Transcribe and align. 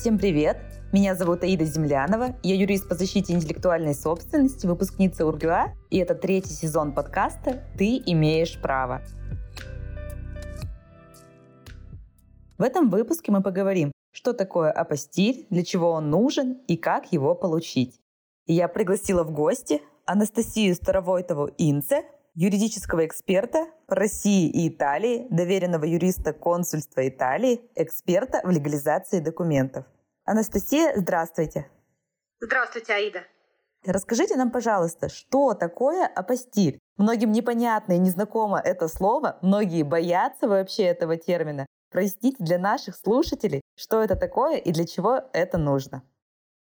Всем 0.00 0.16
привет! 0.16 0.56
Меня 0.92 1.14
зовут 1.14 1.42
Аида 1.42 1.66
Землянова, 1.66 2.34
я 2.42 2.54
юрист 2.54 2.88
по 2.88 2.94
защите 2.94 3.34
интеллектуальной 3.34 3.94
собственности, 3.94 4.66
выпускница 4.66 5.26
УрГУА, 5.26 5.74
и 5.90 5.98
это 5.98 6.14
третий 6.14 6.54
сезон 6.54 6.94
подкаста 6.94 7.62
«Ты 7.76 7.98
имеешь 8.06 8.58
право». 8.62 9.02
В 12.56 12.62
этом 12.62 12.88
выпуске 12.88 13.30
мы 13.30 13.42
поговорим, 13.42 13.92
что 14.10 14.32
такое 14.32 14.70
апостиль, 14.70 15.46
для 15.50 15.62
чего 15.64 15.90
он 15.90 16.08
нужен 16.08 16.62
и 16.66 16.78
как 16.78 17.12
его 17.12 17.34
получить. 17.34 18.00
Я 18.46 18.68
пригласила 18.68 19.22
в 19.22 19.32
гости 19.32 19.82
Анастасию 20.06 20.74
Старовойтову 20.76 21.50
Инце, 21.58 22.04
юридического 22.40 23.06
эксперта 23.06 23.66
России 23.86 24.48
и 24.48 24.68
Италии, 24.68 25.26
доверенного 25.28 25.84
юриста 25.84 26.32
консульства 26.32 27.06
Италии, 27.06 27.60
эксперта 27.74 28.40
в 28.42 28.48
легализации 28.48 29.20
документов. 29.20 29.84
Анастасия, 30.24 30.94
здравствуйте. 30.96 31.70
Здравствуйте, 32.40 32.94
Аида. 32.94 33.24
Расскажите 33.84 34.36
нам, 34.36 34.50
пожалуйста, 34.50 35.10
что 35.10 35.52
такое 35.52 36.06
апостиль? 36.06 36.78
Многим 36.96 37.30
непонятно 37.30 37.92
и 37.92 37.98
незнакомо 37.98 38.58
это 38.58 38.88
слово, 38.88 39.38
многие 39.42 39.82
боятся 39.82 40.48
вообще 40.48 40.84
этого 40.84 41.18
термина. 41.18 41.66
Простите 41.90 42.42
для 42.42 42.58
наших 42.58 42.96
слушателей, 42.96 43.60
что 43.76 44.02
это 44.02 44.16
такое 44.16 44.56
и 44.56 44.72
для 44.72 44.86
чего 44.86 45.24
это 45.34 45.58
нужно. 45.58 46.02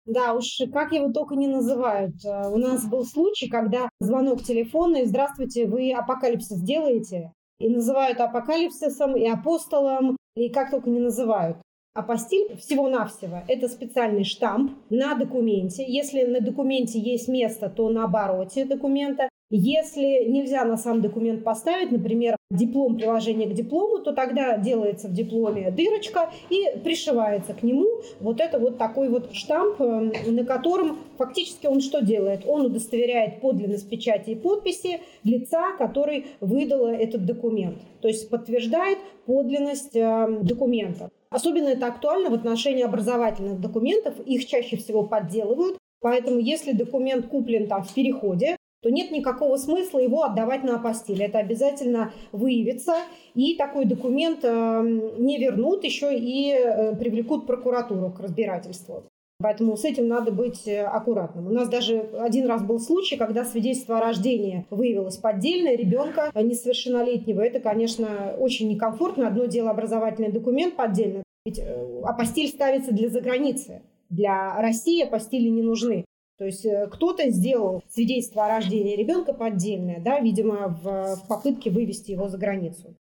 Да 0.06 0.34
уж, 0.34 0.62
как 0.74 0.92
его 0.94 1.12
только 1.12 1.36
не 1.36 1.48
называют. 1.48 2.16
Э, 2.26 2.50
у 2.50 2.58
нас 2.58 2.88
был 2.88 3.06
случай, 3.06 3.48
когда 3.48 3.90
звонок 4.00 4.42
телефонный, 4.44 5.06
здравствуйте, 5.06 5.68
вы 5.68 5.94
апокалипсис 5.94 6.62
делаете? 6.62 7.32
И 7.60 7.70
называют 7.70 8.20
апокалипсисом, 8.20 9.16
и 9.16 9.28
апостолом, 9.28 10.18
и 10.36 10.50
как 10.50 10.72
только 10.72 10.90
не 10.90 11.00
называют. 11.00 11.58
Апостиль 11.94 12.56
всего-навсего– 12.58 13.44
это 13.48 13.68
специальный 13.68 14.24
штамп 14.24 14.72
на 14.90 15.14
документе. 15.14 15.84
Если 15.86 16.24
на 16.24 16.40
документе 16.40 17.00
есть 17.00 17.28
место, 17.28 17.70
то 17.70 17.90
на 17.90 18.06
обороте 18.06 18.66
документа. 18.66 19.28
Если 19.52 20.30
нельзя 20.30 20.64
на 20.64 20.78
сам 20.78 21.02
документ 21.02 21.44
поставить, 21.44 21.92
например, 21.92 22.38
диплом 22.50 22.98
приложение 22.98 23.50
к 23.50 23.54
диплому, 23.54 24.00
то 24.00 24.14
тогда 24.14 24.58
делается 24.58 25.10
в 25.10 25.14
дипломе 25.14 25.72
дырочка 25.72 26.32
и 26.50 26.80
пришивается 26.84 27.54
к 27.54 27.62
нему 27.62 27.86
вот 28.22 28.40
это 28.40 28.60
вот 28.60 28.78
такой 28.78 29.10
вот 29.10 29.34
штамп, 29.34 29.82
э, 29.82 30.32
на 30.32 30.46
котором 30.46 31.00
фактически 31.18 31.68
он 31.68 31.82
что 31.82 32.02
делает? 32.02 32.44
Он 32.48 32.66
удостоверяет 32.66 33.42
подлинность 33.42 33.90
печати 33.90 34.32
и 34.32 34.36
подписи 34.36 35.02
лица, 35.26 35.74
который 35.78 36.28
выдало 36.40 36.88
этот 36.88 37.26
документ. 37.26 37.80
То 38.02 38.08
есть 38.08 38.30
подтверждает 38.30 39.00
подлинность 39.26 39.96
э, 39.96 40.28
документа. 40.42 41.10
Особенно 41.30 41.70
это 41.70 41.88
актуально 41.88 42.30
в 42.30 42.34
отношении 42.34 42.84
образовательных 42.84 43.60
документов. 43.60 44.16
Их 44.26 44.46
чаще 44.46 44.78
всего 44.78 45.04
подделывают. 45.04 45.78
Поэтому 46.02 46.40
если 46.40 46.72
документ 46.72 47.28
куплен 47.28 47.68
там 47.68 47.84
в 47.84 47.94
переходе, 47.94 48.58
то 48.82 48.90
нет 48.90 49.12
никакого 49.12 49.58
смысла 49.58 50.00
его 50.00 50.24
отдавать 50.24 50.64
на 50.64 50.76
апостиль. 50.76 51.22
Это 51.22 51.38
обязательно 51.38 52.14
выявится, 52.32 52.96
и 53.36 53.56
такой 53.56 53.86
документ 53.86 54.40
э, 54.44 54.82
не 55.18 55.38
вернут, 55.38 55.84
еще 55.84 56.18
и 56.18 56.52
э, 56.52 56.96
привлекут 56.96 57.46
прокуратуру 57.46 58.12
к 58.12 58.20
разбирательству. 58.20 59.04
Поэтому 59.42 59.76
с 59.76 59.86
этим 59.86 60.08
надо 60.08 60.32
быть 60.32 60.68
э, 60.68 60.82
аккуратным. 60.82 61.48
У 61.48 61.52
нас 61.52 61.70
даже 61.70 62.10
один 62.20 62.48
раз 62.48 62.64
был 62.64 62.80
случай, 62.80 63.18
когда 63.18 63.46
свидетельство 63.46 64.00
о 64.00 64.02
рождении 64.02 64.66
выявилось 64.72 65.18
поддельное 65.18 65.76
ребенка 65.76 66.32
несовершеннолетнего. 66.34 67.42
Это, 67.42 67.60
конечно, 67.60 68.36
очень 68.40 68.68
некомфортно. 68.70 69.28
Одно 69.28 69.46
дело 69.46 69.70
образовательный 69.70 70.32
документ 70.32 70.76
поддельный. 70.76 71.24
Ведь 71.46 71.60
апостиль 72.04 72.48
ставится 72.48 72.92
для 72.92 73.10
заграницы. 73.10 73.82
Для 74.10 74.60
России 74.60 75.04
апостили 75.04 75.48
не 75.48 75.62
нужны. 75.62 76.06
То 76.42 76.46
есть 76.46 76.66
э, 76.66 76.88
кто-то 76.92 77.30
сделал 77.30 77.84
свидетельство 77.88 78.46
о 78.46 78.48
рождении 78.48 78.96
ребенка 78.96 79.32
поддельное, 79.32 80.02
да, 80.04 80.20
видимо, 80.20 80.70
в, 80.70 81.18
в 81.18 81.28
попытке 81.28 81.70
вывести 81.70 82.10
его 82.10 82.30
за 82.30 82.40
границу. 82.40 82.96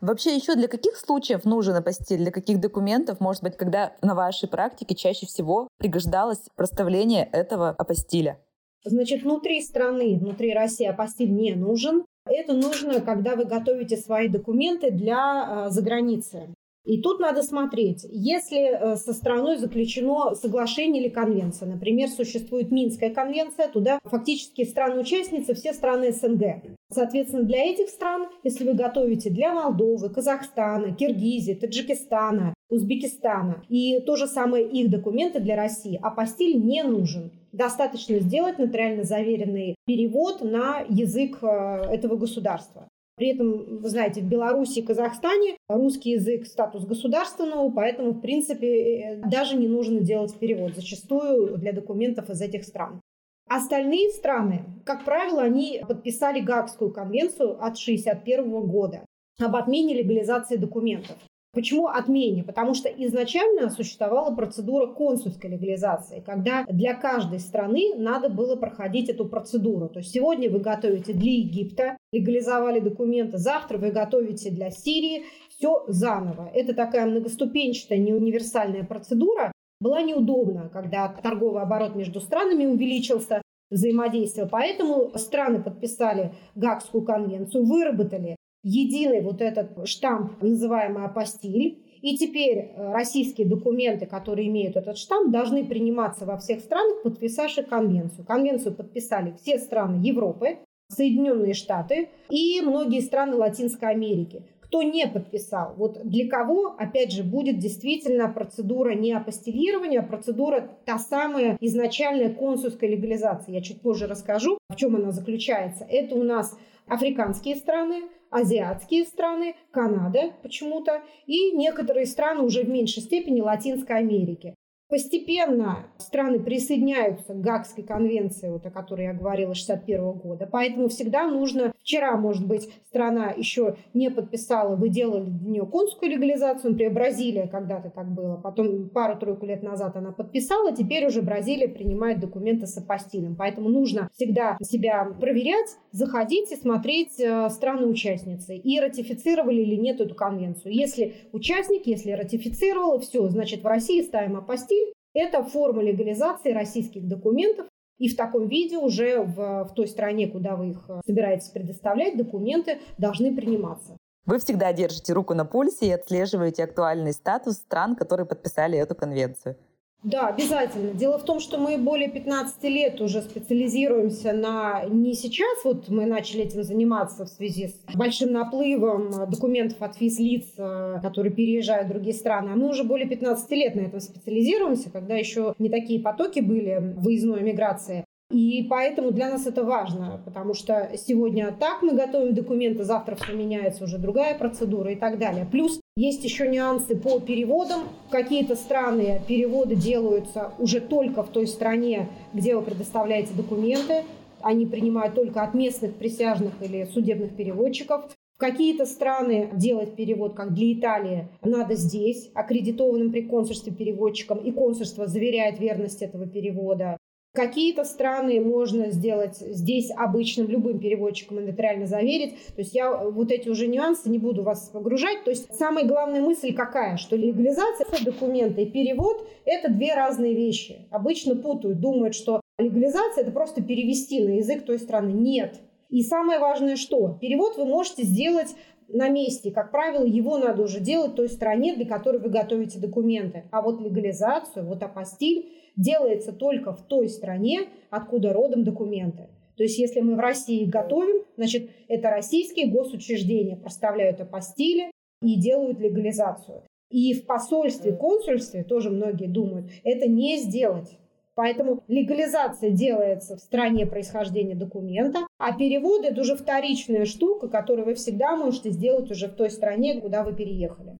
Вообще 0.00 0.36
еще 0.36 0.54
для 0.54 0.68
каких 0.68 0.96
случаев 0.96 1.44
нужен 1.44 1.74
апостиль, 1.74 2.18
для 2.18 2.30
каких 2.30 2.60
документов, 2.60 3.18
может 3.18 3.42
быть, 3.42 3.56
когда 3.56 3.96
на 4.00 4.14
вашей 4.14 4.48
практике 4.48 4.94
чаще 4.94 5.26
всего 5.26 5.66
пригождалось 5.78 6.38
проставление 6.54 7.28
этого 7.32 7.70
апостиля? 7.70 8.38
Значит, 8.84 9.24
внутри 9.24 9.60
страны, 9.60 10.16
внутри 10.20 10.54
России 10.54 10.86
апостиль 10.86 11.32
не 11.32 11.56
нужен. 11.56 12.04
Это 12.26 12.52
нужно, 12.52 13.00
когда 13.00 13.34
вы 13.34 13.44
готовите 13.44 13.96
свои 13.96 14.28
документы 14.28 14.92
для 14.92 15.66
э, 15.66 15.70
заграницы. 15.70 16.54
И 16.84 17.00
тут 17.00 17.20
надо 17.20 17.42
смотреть, 17.42 18.04
если 18.10 18.58
э, 18.58 18.96
со 18.96 19.12
страной 19.12 19.56
заключено 19.56 20.34
соглашение 20.34 21.02
или 21.02 21.08
конвенция, 21.08 21.68
например, 21.68 22.08
существует 22.08 22.72
Минская 22.72 23.10
конвенция, 23.14 23.68
туда 23.68 24.00
фактически 24.04 24.64
страны-участницы 24.64 25.54
все 25.54 25.74
страны 25.74 26.12
СНГ. 26.12 26.62
Соответственно, 26.90 27.44
для 27.44 27.64
этих 27.64 27.88
стран, 27.88 28.26
если 28.42 28.64
вы 28.64 28.74
готовите 28.74 29.30
для 29.30 29.52
Молдовы, 29.54 30.10
Казахстана, 30.10 30.92
Киргизии, 30.92 31.54
Таджикистана, 31.54 32.52
Узбекистана, 32.68 33.62
и 33.68 34.00
то 34.00 34.16
же 34.16 34.26
самое 34.26 34.68
их 34.68 34.90
документы 34.90 35.38
для 35.38 35.54
России, 35.54 36.00
апостиль 36.02 36.58
не 36.60 36.82
нужен. 36.82 37.30
Достаточно 37.52 38.18
сделать 38.18 38.58
нотариально 38.58 39.04
заверенный 39.04 39.76
перевод 39.86 40.42
на 40.42 40.80
язык 40.88 41.38
э, 41.42 41.46
этого 41.46 42.16
государства. 42.16 42.88
При 43.22 43.34
этом, 43.34 43.78
вы 43.78 43.88
знаете, 43.88 44.20
в 44.20 44.24
Беларуси 44.24 44.80
и 44.80 44.82
Казахстане 44.82 45.56
русский 45.68 46.10
язык 46.10 46.44
статус 46.44 46.84
государственного, 46.84 47.70
поэтому, 47.70 48.14
в 48.14 48.20
принципе, 48.20 48.66
э, 48.66 49.22
даже 49.30 49.56
не 49.56 49.68
нужно 49.68 50.00
делать 50.00 50.36
перевод 50.40 50.74
зачастую 50.74 51.56
для 51.56 51.72
документов 51.72 52.30
из 52.30 52.40
этих 52.40 52.64
стран. 52.64 53.00
Остальные 53.48 54.10
страны, 54.10 54.64
как 54.84 55.04
правило, 55.04 55.40
они 55.40 55.84
подписали 55.86 56.40
Гаагскую 56.40 56.92
конвенцию 56.92 57.50
от 57.64 57.78
1961 57.78 58.66
года 58.66 59.06
об 59.38 59.54
отмене 59.54 59.94
легализации 59.94 60.56
документов. 60.56 61.16
Почему 61.54 61.88
отмене? 61.88 62.42
Потому 62.44 62.72
что 62.72 62.88
изначально 62.88 63.68
существовала 63.68 64.34
процедура 64.34 64.86
консульской 64.86 65.50
легализации, 65.50 66.22
когда 66.24 66.64
для 66.66 66.94
каждой 66.94 67.40
страны 67.40 67.94
надо 67.96 68.30
было 68.30 68.56
проходить 68.56 69.10
эту 69.10 69.28
процедуру. 69.28 69.90
То 69.90 69.98
есть 69.98 70.12
сегодня 70.12 70.50
вы 70.50 70.60
готовите 70.60 71.12
для 71.12 71.30
Египта, 71.30 71.98
легализовали 72.10 72.80
документы, 72.80 73.36
завтра 73.36 73.76
вы 73.76 73.90
готовите 73.90 74.50
для 74.50 74.70
Сирии, 74.70 75.24
все 75.50 75.84
заново. 75.88 76.50
Это 76.54 76.72
такая 76.72 77.04
многоступенчатая, 77.04 77.98
не 77.98 78.14
универсальная 78.14 78.84
процедура. 78.84 79.52
Была 79.78 80.00
неудобна, 80.00 80.70
когда 80.72 81.08
торговый 81.08 81.60
оборот 81.60 81.94
между 81.96 82.20
странами 82.20 82.64
увеличился, 82.64 83.42
взаимодействие. 83.72 84.46
Поэтому 84.46 85.10
страны 85.16 85.62
подписали 85.62 86.32
Гагскую 86.54 87.04
конвенцию, 87.04 87.64
выработали 87.64 88.36
единый 88.62 89.20
вот 89.20 89.40
этот 89.40 89.88
штамп, 89.88 90.42
называемый 90.42 91.04
апостиль. 91.04 91.82
И 92.00 92.16
теперь 92.16 92.58
э, 92.58 92.92
российские 92.92 93.46
документы, 93.46 94.06
которые 94.06 94.48
имеют 94.48 94.76
этот 94.76 94.98
штамп, 94.98 95.30
должны 95.30 95.64
приниматься 95.64 96.26
во 96.26 96.36
всех 96.36 96.60
странах, 96.60 97.02
подписавших 97.02 97.68
конвенцию. 97.68 98.24
Конвенцию 98.24 98.74
подписали 98.74 99.34
все 99.40 99.58
страны 99.58 100.04
Европы, 100.04 100.58
Соединенные 100.88 101.54
Штаты 101.54 102.08
и 102.28 102.60
многие 102.60 103.00
страны 103.00 103.36
Латинской 103.36 103.88
Америки. 103.88 104.42
Кто 104.60 104.82
не 104.82 105.06
подписал, 105.06 105.74
вот 105.76 106.00
для 106.02 106.28
кого, 106.28 106.74
опять 106.78 107.12
же, 107.12 107.22
будет 107.22 107.58
действительно 107.58 108.28
процедура 108.28 108.94
не 108.94 109.12
апостилирования, 109.12 110.00
а 110.00 110.02
процедура 110.02 110.70
та 110.86 110.98
самая 110.98 111.58
изначальная 111.60 112.30
консульская 112.30 112.88
легализация. 112.88 113.54
Я 113.54 113.60
чуть 113.60 113.82
позже 113.82 114.06
расскажу, 114.06 114.56
в 114.70 114.76
чем 114.76 114.96
она 114.96 115.12
заключается. 115.12 115.84
Это 115.84 116.14
у 116.14 116.22
нас 116.22 116.56
африканские 116.88 117.56
страны, 117.56 118.04
азиатские 118.32 119.04
страны, 119.04 119.54
Канада 119.70 120.32
почему-то 120.42 121.02
и 121.26 121.52
некоторые 121.52 122.06
страны 122.06 122.42
уже 122.42 122.64
в 122.64 122.68
меньшей 122.68 123.02
степени 123.02 123.40
Латинской 123.40 123.98
Америки. 123.98 124.54
Постепенно 124.92 125.86
страны 125.96 126.38
присоединяются 126.38 127.32
к 127.32 127.40
Гагской 127.40 127.82
конвенции, 127.82 128.50
вот 128.50 128.66
о 128.66 128.70
которой 128.70 129.06
я 129.06 129.14
говорила, 129.14 129.54
61 129.54 130.12
года. 130.12 130.46
Поэтому 130.52 130.90
всегда 130.90 131.26
нужно... 131.26 131.72
Вчера, 131.80 132.14
может 132.18 132.46
быть, 132.46 132.68
страна 132.88 133.32
еще 133.34 133.76
не 133.94 134.10
подписала, 134.10 134.76
вы 134.76 134.90
делали 134.90 135.30
для 135.30 135.50
нее 135.50 135.66
консульскую 135.66 136.12
легализацию, 136.12 136.72
например, 136.72 136.92
Бразилия 136.92 137.48
когда-то 137.48 137.88
так 137.88 138.12
было, 138.12 138.36
потом 138.36 138.90
пару-тройку 138.90 139.46
лет 139.46 139.62
назад 139.62 139.96
она 139.96 140.12
подписала, 140.12 140.76
теперь 140.76 141.06
уже 141.06 141.22
Бразилия 141.22 141.68
принимает 141.68 142.20
документы 142.20 142.66
с 142.66 142.76
апостилем. 142.76 143.34
Поэтому 143.34 143.70
нужно 143.70 144.10
всегда 144.12 144.58
себя 144.60 145.06
проверять, 145.18 145.70
заходить 145.90 146.52
и 146.52 146.56
смотреть 146.56 147.18
э, 147.18 147.48
страны-участницы 147.48 148.56
и 148.56 148.78
ратифицировали 148.78 149.62
или 149.62 149.76
нет 149.76 150.02
эту 150.02 150.14
конвенцию. 150.14 150.74
Если 150.74 151.14
участник, 151.32 151.86
если 151.86 152.12
ратифицировала, 152.12 153.00
все, 153.00 153.26
значит, 153.28 153.62
в 153.62 153.66
России 153.66 154.02
ставим 154.02 154.36
апостиль, 154.36 154.81
это 155.14 155.42
форма 155.42 155.82
легализации 155.82 156.52
российских 156.52 157.06
документов, 157.06 157.66
и 157.98 158.08
в 158.08 158.16
таком 158.16 158.48
виде 158.48 158.78
уже 158.78 159.20
в, 159.20 159.64
в 159.64 159.74
той 159.74 159.86
стране, 159.86 160.26
куда 160.26 160.56
вы 160.56 160.70
их 160.70 160.84
э, 160.88 161.00
собираетесь 161.06 161.50
предоставлять, 161.50 162.16
документы 162.16 162.78
должны 162.98 163.34
приниматься. 163.34 163.96
Вы 164.24 164.38
всегда 164.38 164.72
держите 164.72 165.12
руку 165.12 165.34
на 165.34 165.44
пульсе 165.44 165.86
и 165.86 165.90
отслеживаете 165.90 166.64
актуальный 166.64 167.12
статус 167.12 167.56
стран, 167.56 167.94
которые 167.94 168.26
подписали 168.26 168.78
эту 168.78 168.94
конвенцию. 168.94 169.56
Да, 170.02 170.28
обязательно. 170.28 170.92
Дело 170.94 171.18
в 171.18 171.24
том, 171.24 171.38
что 171.38 171.58
мы 171.58 171.78
более 171.78 172.10
15 172.10 172.64
лет 172.64 173.00
уже 173.00 173.22
специализируемся 173.22 174.32
на... 174.32 174.84
Не 174.88 175.14
сейчас 175.14 175.64
вот 175.64 175.88
мы 175.88 176.06
начали 176.06 176.42
этим 176.42 176.64
заниматься 176.64 177.24
в 177.24 177.28
связи 177.28 177.68
с 177.68 177.94
большим 177.94 178.32
наплывом 178.32 179.30
документов 179.30 179.80
от 179.80 179.96
физлиц, 179.96 180.46
э, 180.58 180.98
которые 181.02 181.32
переезжают 181.32 181.86
в 181.86 181.90
другие 181.90 182.14
страны, 182.14 182.50
а 182.50 182.56
мы 182.56 182.68
уже 182.68 182.82
более 182.82 183.08
15 183.08 183.50
лет 183.52 183.76
на 183.76 183.82
этом 183.82 184.00
специализируемся, 184.00 184.90
когда 184.90 185.14
еще 185.14 185.54
не 185.60 185.68
такие 185.68 186.00
потоки 186.00 186.40
были 186.40 186.94
выездной 186.96 187.42
миграции. 187.42 188.04
И 188.32 188.66
поэтому 188.68 189.10
для 189.10 189.28
нас 189.28 189.46
это 189.46 189.62
важно, 189.62 190.22
потому 190.24 190.54
что 190.54 190.90
сегодня 190.96 191.54
так 191.60 191.82
мы 191.82 191.92
готовим 191.92 192.34
документы, 192.34 192.82
завтра 192.82 193.14
все 193.14 193.34
меняется, 193.34 193.84
уже 193.84 193.98
другая 193.98 194.36
процедура 194.38 194.90
и 194.90 194.96
так 194.96 195.18
далее. 195.18 195.46
Плюс 195.50 195.80
есть 195.96 196.24
еще 196.24 196.48
нюансы 196.48 196.96
по 196.96 197.20
переводам. 197.20 197.82
Какие-то 198.10 198.56
страны 198.56 199.20
переводы 199.28 199.76
делаются 199.76 200.52
уже 200.58 200.80
только 200.80 201.22
в 201.22 201.28
той 201.28 201.46
стране, 201.46 202.08
где 202.32 202.56
вы 202.56 202.62
предоставляете 202.62 203.34
документы. 203.34 204.04
Они 204.40 204.64
принимают 204.64 205.14
только 205.14 205.42
от 205.42 205.52
местных 205.52 205.94
присяжных 205.94 206.54
или 206.62 206.86
судебных 206.86 207.36
переводчиков. 207.36 208.06
В 208.36 208.38
какие-то 208.38 208.86
страны 208.86 209.50
делать 209.52 209.94
перевод, 209.94 210.34
как 210.34 210.54
для 210.54 210.72
Италии, 210.72 211.28
надо 211.44 211.74
здесь, 211.74 212.30
аккредитованным 212.34 213.12
при 213.12 213.20
консульстве 213.22 213.74
переводчиком, 213.74 214.38
и 214.38 214.50
консульство 214.50 215.06
заверяет 215.06 215.60
верность 215.60 216.00
этого 216.00 216.26
перевода. 216.26 216.96
Какие-то 217.34 217.84
страны 217.84 218.42
можно 218.42 218.90
сделать 218.90 219.38
здесь 219.38 219.90
обычным 219.96 220.48
любым 220.48 220.78
переводчиком 220.78 221.40
и 221.40 221.44
нотариально 221.44 221.86
заверить. 221.86 222.34
То 222.54 222.60
есть 222.60 222.74
я 222.74 222.94
вот 222.94 223.32
эти 223.32 223.48
уже 223.48 223.68
нюансы 223.68 224.10
не 224.10 224.18
буду 224.18 224.42
вас 224.42 224.68
погружать. 224.68 225.24
То 225.24 225.30
есть 225.30 225.54
самая 225.54 225.86
главная 225.86 226.20
мысль 226.20 226.52
какая? 226.52 226.98
Что 226.98 227.16
легализация 227.16 227.86
документа 228.04 228.60
и 228.60 228.66
перевод– 228.66 229.26
это 229.46 229.72
две 229.72 229.94
разные 229.94 230.34
вещи. 230.34 230.86
Обычно 230.90 231.34
путают, 231.34 231.80
думают, 231.80 232.14
что 232.14 232.42
легализация– 232.58 233.22
это 233.24 233.32
просто 233.32 233.62
перевести 233.62 234.20
на 234.20 234.32
язык 234.36 234.66
той 234.66 234.78
страны. 234.78 235.12
Нет. 235.12 235.58
И 235.88 236.02
самое 236.02 236.38
важное 236.38 236.76
что? 236.76 237.16
Перевод 237.18 237.56
вы 237.56 237.64
можете 237.64 238.02
сделать 238.02 238.54
на 238.92 239.08
месте. 239.08 239.50
Как 239.50 239.70
правило, 239.70 240.04
его 240.04 240.38
надо 240.38 240.62
уже 240.62 240.80
делать 240.80 241.14
той 241.14 241.28
стране, 241.28 241.74
для 241.74 241.86
которой 241.86 242.18
вы 242.18 242.28
готовите 242.28 242.78
документы. 242.78 243.44
А 243.50 243.62
вот 243.62 243.80
легализацию, 243.80 244.64
вот 244.64 244.82
апостиль– 244.82 245.52
делается 245.76 246.32
только 246.32 246.72
в 246.72 246.82
той 246.82 247.08
стране, 247.08 247.68
откуда 247.90 248.32
родом 248.32 248.64
документы. 248.64 249.28
То 249.56 249.62
есть 249.64 249.78
если 249.78 250.00
мы 250.00 250.16
в 250.16 250.20
России 250.20 250.64
готовим, 250.64 251.24
значит, 251.36 251.70
это 251.88 252.10
российские 252.10 252.68
госучреждения 252.68 253.56
проставляют 253.56 254.20
апостили 254.20 254.90
и 255.22 255.38
делают 255.38 255.78
легализацию. 255.78 256.62
И 256.90 257.14
в 257.14 257.26
посольстве, 257.26 257.92
консульстве, 257.92 258.64
тоже 258.64 258.90
многие 258.90 259.26
думают, 259.26 259.70
это 259.82 260.08
не 260.08 260.38
сделать. 260.38 260.98
Поэтому 261.34 261.82
легализация 261.88 262.70
делается 262.70 263.36
в 263.36 263.40
стране 263.40 263.86
происхождения 263.86 264.54
документа, 264.54 265.20
а 265.38 265.56
перевод– 265.56 266.04
это 266.04 266.20
уже 266.20 266.36
вторичная 266.36 267.06
штука, 267.06 267.48
которую 267.48 267.86
вы 267.86 267.94
всегда 267.94 268.36
можете 268.36 268.70
сделать 268.70 269.10
уже 269.10 269.28
в 269.28 269.34
той 269.34 269.50
стране, 269.50 270.00
куда 270.00 270.24
вы 270.24 270.34
переехали. 270.34 270.98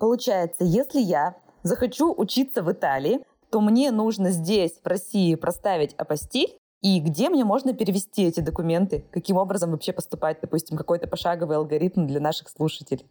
Получается, 0.00 0.64
если 0.64 1.00
я 1.00 1.36
захочу 1.62 2.12
учиться 2.16 2.62
в 2.62 2.72
Италии, 2.72 3.20
то 3.50 3.60
мне 3.60 3.90
нужно 3.92 4.30
здесь, 4.30 4.80
в 4.82 4.86
России, 4.86 5.34
проставить 5.36 5.94
апостиль, 5.94 6.58
и 6.82 7.00
где 7.00 7.28
мне 7.28 7.44
можно 7.44 7.72
перевести 7.72 8.24
эти 8.24 8.40
документы? 8.40 9.04
Каким 9.10 9.36
образом 9.36 9.72
вообще 9.72 9.92
поступать, 9.92 10.38
допустим, 10.40 10.76
какой-то 10.76 11.08
пошаговый 11.08 11.56
алгоритм 11.56 12.06
для 12.06 12.20
наших 12.20 12.48
слушателей? 12.48 13.06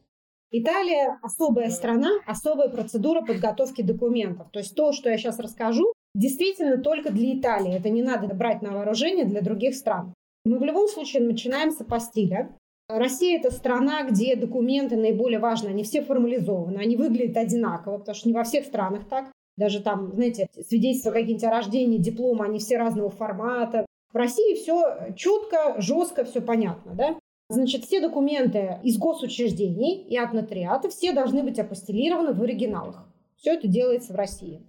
Италия 0.51 1.19
особая 1.21 1.69
страна, 1.69 2.09
особая 2.25 2.69
процедура 2.69 3.21
подготовки 3.21 3.81
документов. 3.81 4.47
То 4.51 4.59
есть 4.59 4.75
то, 4.75 4.93
что 4.93 5.09
я 5.09 5.17
сейчас 5.17 5.39
расскажу, 5.39 5.91
действительно 6.17 6.77
только 6.77 7.11
для 7.11 7.37
Италии. 7.37 7.75
Это 7.75 7.89
не 7.89 8.01
надо 8.01 8.33
брать 8.33 8.61
на 8.61 8.71
вооружение 8.71 9.25
для 9.25 9.41
других 9.41 9.75
стран. 9.75 10.13
Мы 10.45 10.57
в 10.57 10.63
любом 10.63 10.87
случае 10.87 11.23
начинаем 11.23 11.71
с 11.71 11.79
апостиля. 11.79 12.49
Россия– 12.89 13.37
это 13.39 13.51
страна, 13.51 14.03
где 14.03 14.35
документы 14.35 14.95
наиболее 14.95 15.39
важны. 15.39 15.69
Они 15.69 15.83
все 15.83 16.01
формализованы, 16.01 16.77
они 16.77 16.95
выглядят 16.95 17.37
одинаково, 17.37 17.99
потому 17.99 18.15
что 18.15 18.27
не 18.27 18.33
во 18.33 18.43
всех 18.43 18.65
странах 18.65 19.07
так. 19.09 19.31
Даже 19.57 19.81
там, 19.81 20.13
знаете, 20.13 20.47
свидетельства 20.67 21.11
какие-нибудь 21.11 21.43
о 21.43 21.51
рождении, 21.51 21.97
диплома, 21.97 22.45
они 22.45 22.59
все 22.59 22.77
разного 22.77 23.09
формата. 23.09 23.85
В 24.13 24.15
России 24.15 24.55
все 24.55 25.13
четко, 25.15 25.75
жестко, 25.79 26.23
все 26.23 26.41
понятно, 26.41 26.93
да? 26.93 27.19
Значит, 27.49 27.85
все 27.85 27.99
документы 27.99 28.79
из 28.83 28.97
госучреждений 28.97 30.03
и 30.03 30.17
от 30.17 30.33
нотариата 30.33 30.89
все 30.89 31.11
должны 31.11 31.43
быть 31.43 31.59
апостелированы 31.59 32.33
в 32.33 32.41
оригиналах. 32.41 33.07
Все 33.37 33.53
это 33.53 33.67
делается 33.67 34.13
в 34.13 34.15
России. 34.15 34.61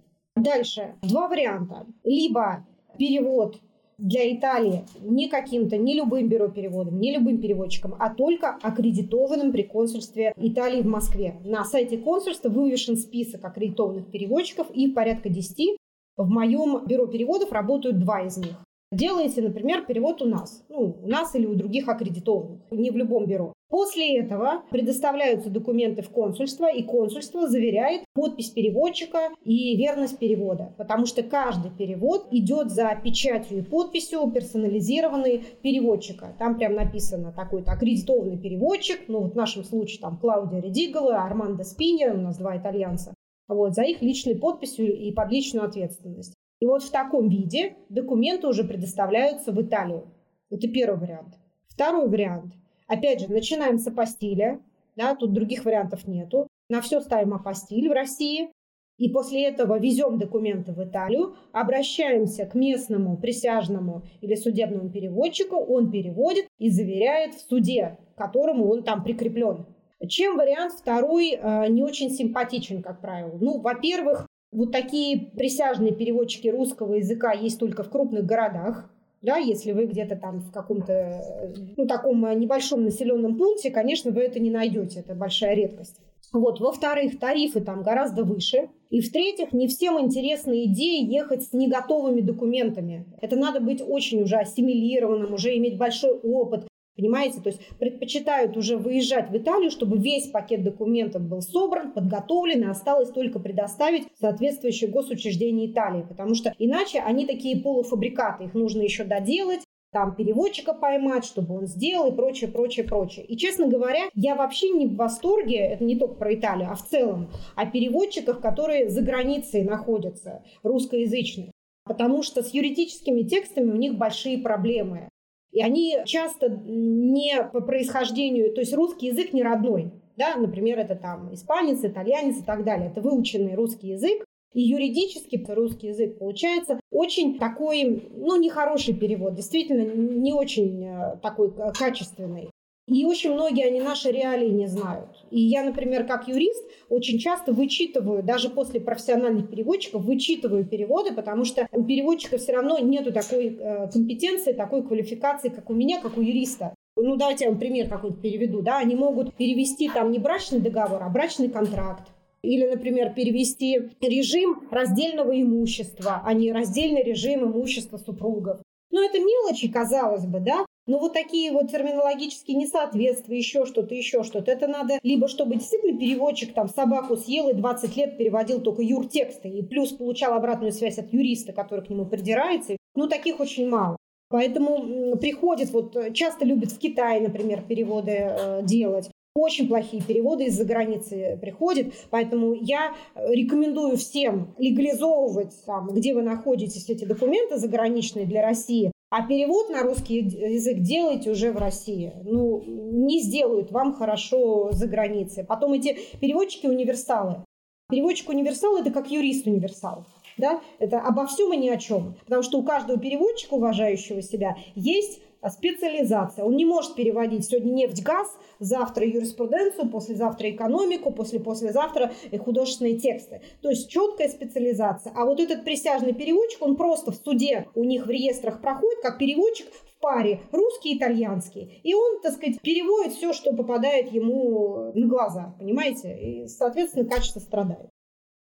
Дальше. 0.43 0.95
Два 1.01 1.27
варианта. 1.27 1.85
Либо 2.03 2.65
перевод 2.97 3.57
для 3.97 4.33
Италии 4.33 4.85
не 5.01 5.27
каким-то, 5.27 5.77
не 5.77 5.95
любым 5.95 6.29
бюро 6.29 6.47
переводом, 6.47 6.99
не 6.99 7.13
любым 7.13 7.41
переводчиком, 7.41 7.95
а 7.99 8.13
только 8.13 8.57
аккредитованным 8.61 9.51
при 9.51 9.63
консульстве 9.63 10.33
Италии 10.37 10.81
в 10.81 10.87
Москве. 10.87 11.35
На 11.43 11.65
сайте 11.65 11.97
консульства 11.97 12.49
вывешен 12.49 12.95
список 12.95 13.43
аккредитованных 13.43 14.09
переводчиков, 14.09 14.71
и 14.71 14.89
порядка 14.91 15.29
10. 15.29 15.77
В 16.15 16.29
моем 16.29 16.85
бюро 16.85 17.07
переводов 17.07 17.51
работают 17.51 17.99
два 17.99 18.21
из 18.21 18.37
них 18.37 18.55
делаете, 18.91 19.41
например, 19.41 19.85
перевод 19.85 20.21
у 20.21 20.25
нас. 20.25 20.63
Ну, 20.69 20.97
у 21.03 21.07
нас 21.07 21.35
или 21.35 21.45
у 21.45 21.55
других 21.55 21.87
аккредитованных, 21.87 22.61
не 22.71 22.91
в 22.91 22.97
любом 22.97 23.25
бюро. 23.25 23.53
После 23.69 24.17
этого 24.17 24.63
предоставляются 24.71 25.51
документы 25.51 26.01
в 26.01 26.09
консульство, 26.09 26.71
и 26.71 26.81
консульство 26.81 27.47
заверяет 27.47 28.03
подпись 28.15 28.49
переводчика 28.49 29.29
и 29.45 29.77
верность 29.77 30.17
перевода. 30.17 30.73
Потому 30.77 31.05
что 31.05 31.21
каждый 31.21 31.69
перевод 31.69 32.27
идет 32.31 32.71
за 32.71 32.99
печатью 33.03 33.59
и 33.59 33.61
подписью 33.61 34.31
персонализированный 34.31 35.43
переводчика. 35.61 36.35
Там 36.39 36.57
прям 36.57 36.73
написано 36.73 37.31
такой-то 37.31 37.71
аккредитованный 37.71 38.39
переводчик, 38.39 39.01
ну 39.07 39.21
вот 39.21 39.33
в 39.33 39.37
нашем 39.37 39.63
случае 39.63 40.01
там 40.01 40.17
Клаудия 40.17 40.61
Редигала, 40.61 41.23
Армандо 41.23 41.63
Спинер, 41.63 42.15
у 42.15 42.21
нас 42.21 42.37
два 42.39 42.57
итальянца, 42.57 43.13
вот, 43.47 43.75
за 43.75 43.83
их 43.83 44.01
личной 44.01 44.35
подписью 44.35 44.97
и 44.97 45.11
под 45.11 45.31
личную 45.31 45.67
ответственность. 45.67 46.33
И 46.59 46.65
вот 46.65 46.83
в 46.83 46.91
таком 46.91 47.29
виде 47.29 47.77
документы 47.89 48.47
уже 48.47 48.63
предоставляются 48.63 49.51
в 49.51 49.61
Италию. 49.61 50.07
Это 50.49 50.67
первый 50.67 50.99
вариант. 50.99 51.35
Второй 51.67 52.09
вариант. 52.09 52.53
Опять 52.87 53.21
же, 53.21 53.31
начинаем 53.31 53.77
с 53.77 53.87
апостиля. 53.87 54.59
Да, 54.95 55.15
тут 55.15 55.31
других 55.31 55.63
вариантов 55.63 56.07
нету. 56.07 56.47
На 56.69 56.81
все 56.81 56.99
ставим 56.99 57.33
апостиль 57.33 57.87
в 57.87 57.93
России. 57.93 58.49
И 58.97 59.07
после 59.07 59.45
этого 59.45 59.79
везем 59.79 60.17
документы 60.17 60.73
в 60.73 60.83
Италию, 60.83 61.35
обращаемся 61.53 62.45
к 62.45 62.53
местному 62.53 63.15
присяжному 63.15 64.03
или 64.19 64.35
судебному 64.35 64.89
переводчику, 64.89 65.55
он 65.55 65.89
переводит 65.89 66.47
и 66.57 66.69
заверяет 66.69 67.33
в 67.33 67.39
суде, 67.39 67.97
к 68.13 68.17
которому 68.17 68.69
он 68.69 68.83
там 68.83 69.01
прикреплен. 69.03 69.65
Чем 70.07 70.35
вариант 70.35 70.73
второй 70.73 71.31
э, 71.31 71.67
не 71.69 71.81
очень 71.81 72.09
симпатичен, 72.09 72.81
как 72.81 72.99
правило? 72.99 73.37
Ну, 73.39 73.61
во-первых, 73.61 74.27
вот 74.51 74.71
такие 74.71 75.31
присяжные 75.35 75.93
переводчики 75.93 76.47
русского 76.47 76.95
языка 76.95 77.33
есть 77.33 77.59
только 77.59 77.83
в 77.83 77.89
крупных 77.89 78.25
городах. 78.25 78.89
Да, 79.21 79.35
если 79.37 79.73
вы 79.73 79.85
где-то 79.85 80.15
там 80.15 80.39
в 80.39 80.51
каком-то 80.51 81.53
ну, 81.75 81.85
таком 81.87 82.21
небольшом 82.39 82.83
населенном 82.83 83.37
пункте, 83.37 83.69
конечно, 83.69 84.11
вы 84.11 84.21
это 84.21 84.39
не 84.39 84.49
найдете. 84.49 85.01
Это 85.01 85.13
большая 85.13 85.55
редкость. 85.55 85.97
Вот. 86.31 86.59
Во-вторых, 86.59 87.19
тарифы 87.19 87.59
там 87.59 87.83
гораздо 87.83 88.23
выше. 88.23 88.69
И 88.89 89.01
в-третьих, 89.01 89.51
не 89.51 89.67
всем 89.67 89.99
интересна 89.99 90.63
идея 90.65 91.05
ехать 91.05 91.43
с 91.43 91.53
неготовыми 91.53 92.21
документами. 92.21 93.05
Это 93.21 93.35
надо 93.35 93.59
быть 93.59 93.81
очень 93.85 94.21
уже 94.21 94.37
ассимилированным, 94.37 95.33
уже 95.33 95.55
иметь 95.57 95.77
большой 95.77 96.13
опыт, 96.13 96.68
Понимаете, 96.99 97.39
то 97.39 97.47
есть 97.47 97.61
предпочитают 97.79 98.57
уже 98.57 98.75
выезжать 98.75 99.29
в 99.29 99.37
Италию, 99.37 99.71
чтобы 99.71 99.97
весь 99.97 100.27
пакет 100.27 100.63
документов 100.63 101.21
был 101.21 101.41
собран, 101.41 101.93
подготовлен, 101.93 102.63
и 102.63 102.69
осталось 102.69 103.09
только 103.09 103.39
предоставить 103.39 104.07
соответствующее 104.19 104.89
госучреждение 104.89 105.71
Италии, 105.71 106.05
потому 106.05 106.35
что 106.35 106.53
иначе 106.59 106.99
они 106.99 107.25
такие 107.25 107.61
полуфабрикаты, 107.61 108.45
их 108.45 108.53
нужно 108.53 108.81
еще 108.81 109.05
доделать, 109.05 109.61
там 109.93 110.13
переводчика 110.13 110.73
поймать, 110.73 111.23
чтобы 111.23 111.55
он 111.55 111.67
сделал 111.67 112.11
и 112.11 112.15
прочее, 112.15 112.51
прочее, 112.51 112.85
прочее. 112.85 113.25
И, 113.25 113.37
честно 113.37 113.67
говоря, 113.67 114.09
я 114.13 114.35
вообще 114.35 114.69
не 114.69 114.85
в 114.85 114.97
восторге, 114.97 115.55
это 115.55 115.85
не 115.85 115.95
только 115.95 116.15
про 116.15 116.35
Италию, 116.35 116.67
а 116.69 116.75
в 116.75 116.85
целом, 116.85 117.29
о 117.55 117.65
переводчиках, 117.65 118.41
которые 118.41 118.89
за 118.89 119.01
границей 119.01 119.63
находятся, 119.63 120.43
русскоязычных. 120.63 121.51
Потому 121.85 122.23
что 122.23 122.43
с 122.43 122.53
юридическими 122.53 123.21
текстами 123.21 123.71
у 123.71 123.77
них 123.77 123.97
большие 123.97 124.37
проблемы. 124.37 125.07
И 125.51 125.61
они 125.61 125.97
часто 126.05 126.49
не 126.49 127.43
по 127.51 127.61
происхождению, 127.61 128.53
то 128.53 128.61
есть 128.61 128.73
русский 128.73 129.07
язык 129.07 129.33
не 129.33 129.43
родной. 129.43 129.91
Да? 130.15 130.35
Например, 130.35 130.77
это 130.79 130.95
там 130.95 131.33
испанец, 131.33 131.83
итальянец 131.83 132.39
и 132.39 132.43
так 132.43 132.63
далее. 132.63 132.89
Это 132.89 133.01
выученный 133.01 133.55
русский 133.55 133.89
язык. 133.89 134.23
И 134.53 134.61
юридически 134.61 135.43
русский 135.47 135.87
язык 135.87 136.17
получается 136.17 136.79
очень 136.91 137.37
такой, 137.37 138.09
ну, 138.15 138.35
нехороший 138.39 138.95
перевод, 138.95 139.35
действительно 139.35 139.83
не 139.83 140.33
очень 140.33 140.85
э, 140.85 141.17
такой 141.21 141.53
качественный. 141.73 142.49
И 142.87 143.05
очень 143.05 143.33
многие 143.33 143.67
они 143.67 143.79
наши 143.79 144.09
реалии 144.09 144.49
не 144.49 144.65
знают. 144.65 145.18
И 145.31 145.39
я, 145.39 145.63
например, 145.63 146.05
как 146.05 146.27
юрист, 146.27 146.63
очень 146.89 147.19
часто 147.19 147.53
вычитываю, 147.53 148.23
даже 148.23 148.49
после 148.49 148.79
профессиональных 148.79 149.49
переводчиков, 149.49 150.03
вычитываю 150.03 150.65
переводы, 150.65 151.13
потому 151.13 151.45
что 151.45 151.67
у 151.71 151.83
переводчика 151.83 152.37
все 152.37 152.53
равно 152.53 152.79
нету 152.79 153.11
такой 153.11 153.57
э, 153.59 153.89
компетенции, 153.91 154.53
такой 154.53 154.83
квалификации, 154.83 155.49
как 155.49 155.69
у 155.69 155.73
меня, 155.73 156.01
как 156.01 156.17
у 156.17 156.21
юриста. 156.21 156.73
Ну, 156.95 157.15
давайте 157.15 157.45
я 157.45 157.51
вам 157.51 157.59
пример 157.59 157.87
какой-то 157.87 158.17
переведу. 158.17 158.61
Да? 158.61 158.79
Они 158.79 158.95
могут 158.95 159.35
перевести 159.35 159.89
там 159.89 160.11
не 160.11 160.19
брачный 160.19 160.59
договор, 160.59 161.01
а 161.01 161.09
брачный 161.09 161.49
контракт. 161.49 162.09
Или, 162.41 162.67
например, 162.67 163.13
перевести 163.13 163.89
режим 164.01 164.67
раздельного 164.71 165.39
имущества, 165.41 166.21
а 166.25 166.33
не 166.33 166.51
раздельный 166.51 167.03
режим 167.03 167.45
имущества 167.45 167.97
супругов. 167.97 168.59
Ну, 168.91 169.05
это 169.05 169.19
мелочи, 169.19 169.69
казалось 169.69 170.25
бы, 170.25 170.39
да, 170.39 170.65
но 170.89 170.97
вот 170.97 171.13
такие 171.13 171.51
вот 171.51 171.69
терминологические 171.69 172.57
несоответствия, 172.57 173.37
еще 173.37 173.67
что-то, 173.67 173.93
еще 173.93 174.23
что-то, 174.23 174.51
это 174.51 174.67
надо 174.67 174.97
либо 175.03 175.27
чтобы 175.27 175.55
действительно 175.55 175.99
переводчик 175.99 176.51
там 176.51 176.67
собаку 176.67 177.15
съел 177.15 177.47
и 177.49 177.53
20 177.53 177.95
лет 177.95 178.17
переводил 178.17 178.59
только 178.59 178.81
юртексты, 178.81 179.49
и 179.49 179.61
плюс 179.61 179.91
получал 179.91 180.33
обратную 180.33 180.71
связь 180.71 180.97
от 180.97 181.13
юриста, 181.13 181.53
который 181.53 181.85
к 181.85 181.89
нему 181.89 182.07
придирается. 182.07 182.75
Ну, 182.95 183.07
таких 183.07 183.39
очень 183.39 183.69
мало. 183.69 183.97
Поэтому 184.29 185.15
приходит, 185.17 185.69
вот 185.69 185.95
часто 186.13 186.43
любят 186.43 186.71
в 186.71 186.79
Китае, 186.79 187.21
например, 187.21 187.61
переводы 187.61 188.11
э, 188.11 188.61
делать. 188.63 189.11
Очень 189.35 189.67
плохие 189.67 190.01
переводы 190.01 190.45
из-за 190.45 190.65
границы 190.65 191.37
приходят, 191.39 191.93
поэтому 192.09 192.55
я 192.55 192.95
рекомендую 193.15 193.95
всем 193.95 194.55
легализовывать, 194.57 195.53
там, 195.67 195.89
где 195.91 196.15
вы 196.15 196.23
находитесь, 196.23 196.89
эти 196.89 197.05
документы 197.05 197.57
заграничные 197.57 198.25
для 198.25 198.41
России, 198.41 198.91
а 199.09 199.25
перевод 199.25 199.69
на 199.69 199.81
русский 199.81 200.19
язык 200.19 200.79
делайте 200.79 201.31
уже 201.31 201.51
в 201.51 201.57
России. 201.57 202.13
Ну, 202.23 202.63
не 202.65 203.21
сделают 203.21 203.71
вам 203.71 203.93
хорошо 203.93 204.71
за 204.71 204.87
границей. 204.87 205.43
Потом 205.43 205.73
эти 205.73 205.97
переводчики 206.19 206.67
универсалы. 206.67 207.43
Переводчик 207.89 208.29
универсал– 208.29 208.77
это 208.79 208.91
как 208.91 209.09
юрист 209.09 209.47
универсал. 209.47 210.05
Да? 210.39 210.61
Это 210.79 210.99
обо 210.99 211.27
всем 211.27 211.53
и 211.53 211.57
ни 211.57 211.69
о 211.69 211.77
чем. 211.77 212.15
Потому 212.25 212.43
что 212.43 212.59
у 212.59 212.63
каждого 212.63 212.99
переводчика, 212.99 213.53
уважающего 213.53 214.21
себя, 214.21 214.55
есть 214.75 215.21
специализация. 215.47 216.43
Он 216.43 216.57
не 216.57 216.65
может 216.65 216.95
переводить 216.95 217.45
сегодня 217.45 217.71
нефть, 217.71 218.03
газ, 218.03 218.27
завтра 218.59 219.05
юриспруденцию, 219.05 219.89
послезавтра 219.89 220.49
экономику, 220.49 221.11
после-послезавтра 221.11 222.11
художественные 222.43 222.99
тексты. 222.99 223.41
То 223.61 223.69
есть 223.69 223.89
четкая 223.89 224.27
специализация. 224.27 225.13
А 225.15 225.25
вот 225.25 225.39
этот 225.39 225.63
присяжный 225.63 226.13
переводчик, 226.13 226.61
он 226.61 226.75
просто 226.75 227.11
в 227.11 227.15
суде 227.15 227.67
у 227.75 227.85
них 227.85 228.05
в 228.05 228.09
реестрах 228.09 228.61
проходит, 228.61 228.99
как 229.01 229.17
переводчик 229.17 229.67
в 229.67 229.99
паре 230.01 230.41
русский 230.51 230.93
и 230.93 230.97
итальянский. 230.97 231.79
И 231.83 231.93
он, 231.93 232.21
так 232.21 232.33
сказать, 232.33 232.61
переводит 232.61 233.13
все, 233.13 233.31
что 233.31 233.53
попадает 233.53 234.11
ему 234.11 234.91
на 234.93 235.07
глаза, 235.07 235.55
понимаете? 235.57 236.17
И, 236.19 236.47
соответственно, 236.47 237.09
качество 237.09 237.39
страдает. 237.39 237.89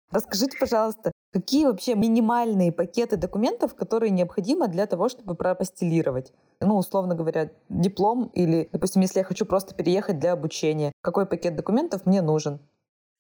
Расскажите, 0.09 0.57
пожалуйста, 0.57 1.11
какие 1.39 1.65
вообще 1.65 1.93
минимальные 1.95 2.71
пакеты 2.71 3.15
документов, 3.15 3.75
которые 3.75 4.09
необходимы 4.09 4.67
для 4.67 4.87
того, 4.87 5.07
чтобы 5.07 5.35
пропостелировать? 5.35 6.33
Ну, 6.59 6.77
условно 6.77 7.13
говоря, 7.13 7.51
диплом 7.69 8.31
или, 8.33 8.67
допустим, 8.71 9.03
если 9.03 9.19
я 9.19 9.23
хочу 9.23 9.45
просто 9.45 9.75
переехать 9.75 10.19
для 10.19 10.33
обучения, 10.33 10.91
какой 11.01 11.27
пакет 11.27 11.55
документов 11.55 12.05
мне 12.05 12.21
нужен? 12.21 12.59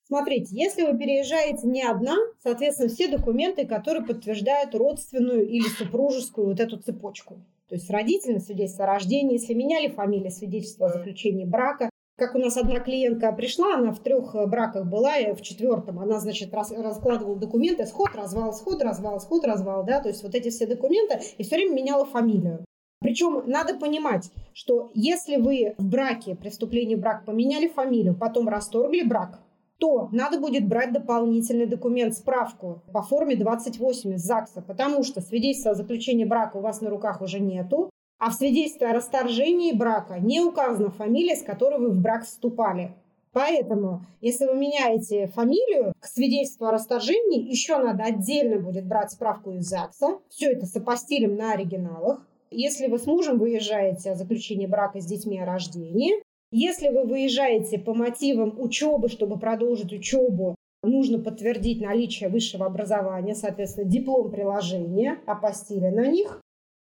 Смотрите, 0.07 0.47
если 0.51 0.83
вы 0.83 0.97
переезжаете 0.97 1.67
не 1.67 1.83
одна, 1.83 2.15
соответственно, 2.41 2.89
все 2.89 3.07
документы, 3.07 3.67
которые 3.67 4.05
подтверждают 4.05 4.73
родственную 4.73 5.47
или 5.47 5.67
супружескую 5.67 6.47
вот 6.47 6.59
эту 6.59 6.77
цепочку. 6.77 7.35
То 7.67 7.75
есть 7.75 7.89
родительное 7.89 8.39
свидетельство 8.39 8.85
о 8.85 8.87
рождении, 8.87 9.33
если 9.33 9.53
меняли 9.53 9.89
фамилию, 9.89 10.31
свидетельство 10.31 10.87
о 10.87 10.93
заключении 10.93 11.45
брака, 11.45 11.89
как 12.17 12.33
у 12.33 12.39
нас 12.39 12.57
одна 12.57 12.79
клиентка 12.79 13.31
пришла, 13.31 13.75
она 13.75 13.91
в 13.91 13.99
трех 13.99 14.33
э, 14.33 14.47
браках 14.47 14.87
была, 14.87 15.17
и 15.17 15.35
в 15.35 15.41
четвертом 15.41 15.99
она, 15.99 16.19
значит, 16.19 16.51
раз, 16.53 16.71
раскладывала 16.71 17.35
документы, 17.35 17.85
сход, 17.85 18.09
развал, 18.15 18.53
сход, 18.53 18.81
развал, 18.81 19.19
сход, 19.19 19.45
развал, 19.45 19.85
да, 19.85 20.01
то 20.01 20.09
есть 20.09 20.23
вот 20.23 20.33
эти 20.33 20.49
все 20.49 20.65
документы, 20.65 21.19
и 21.37 21.43
все 21.43 21.55
время 21.55 21.75
меняла 21.75 22.05
фамилию. 22.05 22.65
Причем 22.99 23.43
надо 23.45 23.75
понимать, 23.75 24.31
что 24.53 24.89
если 24.95 25.37
вы 25.37 25.75
в 25.77 25.87
браке, 25.87 26.35
при 26.35 26.49
вступлении 26.49 26.95
брак 26.95 27.23
поменяли 27.23 27.67
фамилию, 27.67 28.17
потом 28.17 28.49
расторгли 28.49 29.03
брак, 29.03 29.39
то 29.77 30.09
надо 30.11 30.39
будет 30.39 30.67
брать 30.67 30.91
дополнительный 30.91 31.67
документ, 31.67 32.15
справку 32.15 32.81
по 32.91 33.03
форме 33.03 33.35
28 33.35 34.13
из 34.15 34.21
ЗАГСа, 34.21 34.63
потому 34.63 35.03
что 35.03 35.21
свидетельства 35.21 35.71
о 35.71 35.75
заключении 35.75 36.25
брака 36.25 36.57
у 36.57 36.61
вас 36.61 36.81
на 36.81 36.89
руках 36.89 37.21
уже 37.21 37.39
нету, 37.39 37.91
а 38.19 38.29
в 38.29 38.33
свидетельстве 38.33 38.87
о 38.87 38.93
расторжении 38.93 39.73
брака 39.73 40.19
не 40.19 40.41
указана 40.41 40.89
фамилия, 40.89 41.35
с 41.35 41.43
которой 41.43 41.79
вы 41.79 41.89
в 41.89 42.01
брак 42.01 42.25
вступали. 42.25 42.95
Поэтому, 43.33 44.01
если 44.19 44.45
вы 44.45 44.55
меняете 44.55 45.27
фамилию 45.27 45.93
к 45.99 46.05
свидетельству 46.05 46.65
о 46.65 46.71
расторжении, 46.71 47.47
еще 47.47 47.77
надо 47.77 48.03
отдельно 48.03 48.57
будет 48.57 48.87
брать 48.87 49.11
справку 49.11 49.51
из 49.51 49.67
ЗАГСа. 49.67 50.19
Все 50.29 50.53
это 50.53 50.65
сопостилим 50.65 51.35
на 51.35 51.51
оригиналах. 51.51 52.25
Если 52.49 52.87
вы 52.87 52.97
с 52.97 53.05
мужем 53.05 53.37
выезжаете 53.37 54.11
о 54.11 54.15
заключении 54.15 54.65
брака 54.65 55.01
с 55.01 55.05
детьми 55.05 55.39
о 55.39 55.45
рождении, 55.45 56.15
если 56.49 56.89
вы 56.89 57.03
выезжаете 57.03 57.77
по 57.77 57.93
мотивам 57.93 58.59
учебы, 58.59 59.09
чтобы 59.09 59.37
продолжить 59.37 59.91
учебу, 59.91 60.55
нужно 60.81 61.19
подтвердить 61.19 61.81
наличие 61.81 62.29
высшего 62.29 62.65
образования, 62.65 63.35
соответственно, 63.35 63.85
диплом 63.85 64.31
приложения, 64.31 65.19
апостили 65.25 65.89
на 65.89 66.07
них. 66.07 66.41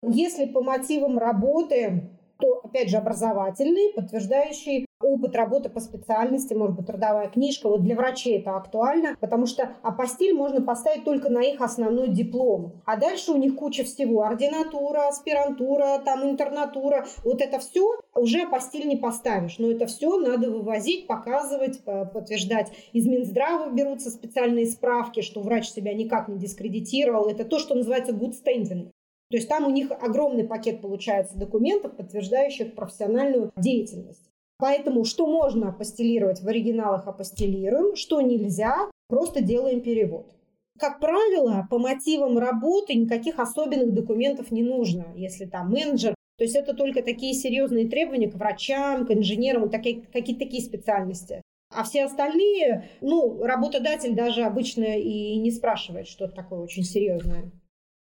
Если 0.07 0.45
по 0.45 0.61
мотивам 0.61 1.17
работы, 1.17 2.09
то, 2.39 2.61
опять 2.63 2.89
же, 2.89 2.97
образовательный, 2.97 3.93
подтверждающий 3.93 4.85
опыт 5.01 5.35
работы 5.35 5.69
по 5.69 5.79
специальности, 5.79 6.53
может 6.53 6.75
быть, 6.75 6.87
трудовая 6.87 7.29
книжка. 7.29 7.69
Вот 7.69 7.83
для 7.83 7.95
врачей 7.95 8.39
это 8.39 8.55
актуально, 8.57 9.15
потому 9.19 9.45
что 9.45 9.71
апостиль 9.83 10.33
можно 10.33 10.61
поставить 10.61 11.03
только 11.03 11.29
на 11.29 11.41
их 11.41 11.61
основной 11.61 12.09
диплом. 12.09 12.81
А 12.85 12.97
дальше 12.97 13.31
у 13.31 13.37
них 13.37 13.55
куча 13.55 13.83
всего. 13.83 14.23
Ординатура, 14.23 15.07
аспирантура, 15.07 16.01
там 16.03 16.23
интернатура. 16.23 17.05
Вот 17.23 17.41
это 17.41 17.59
все 17.59 17.99
уже 18.15 18.41
апостиль 18.43 18.87
не 18.87 18.95
поставишь. 18.95 19.59
Но 19.59 19.69
это 19.69 19.85
все 19.85 20.17
надо 20.17 20.49
вывозить, 20.49 21.07
показывать, 21.07 21.83
подтверждать. 21.83 22.71
Из 22.93 23.05
Минздрава 23.05 23.69
берутся 23.71 24.09
специальные 24.09 24.65
справки, 24.65 25.21
что 25.21 25.41
врач 25.41 25.69
себя 25.69 25.93
никак 25.93 26.27
не 26.27 26.37
дискредитировал. 26.37 27.27
Это 27.27 27.45
то, 27.45 27.59
что 27.59 27.75
называется 27.75 28.13
good 28.13 28.33
standing. 28.33 28.89
То 29.29 29.37
есть 29.37 29.49
там 29.49 29.65
у 29.65 29.69
них 29.69 29.91
огромный 29.91 30.43
пакет 30.43 30.81
получается 30.81 31.37
документов, 31.37 31.95
подтверждающих 31.95 32.75
профессиональную 32.75 33.51
деятельность. 33.57 34.29
Поэтому 34.57 35.03
что 35.03 35.27
можно 35.27 35.69
апостелировать 35.69 36.41
в 36.41 36.47
оригиналах 36.47 37.07
апостелируем, 37.07 37.95
что 37.95 38.21
нельзя, 38.21 38.89
просто 39.07 39.41
делаем 39.41 39.81
перевод. 39.81 40.31
Как 40.79 40.99
правило, 40.99 41.67
по 41.69 41.79
мотивам 41.79 42.37
работы 42.37 42.93
никаких 42.93 43.39
особенных 43.39 43.93
документов 43.93 44.51
не 44.51 44.63
нужно, 44.63 45.07
если 45.15 45.45
там 45.45 45.71
менеджер. 45.71 46.13
То 46.37 46.43
есть 46.43 46.55
это 46.55 46.73
только 46.73 47.01
такие 47.01 47.33
серьезные 47.33 47.87
требования 47.87 48.29
к 48.29 48.35
врачам, 48.35 49.05
к 49.05 49.11
инженерам, 49.11 49.69
какие-то 49.69 50.11
такие 50.11 50.61
специальности. 50.61 51.41
А 51.73 51.83
все 51.83 52.05
остальные, 52.05 52.89
ну, 53.01 53.41
работодатель 53.41 54.15
даже 54.15 54.43
обычно 54.43 54.83
и 54.83 55.37
не 55.37 55.51
спрашивает 55.51 56.07
что-то 56.07 56.35
такое 56.35 56.59
очень 56.59 56.83
серьезное 56.83 57.51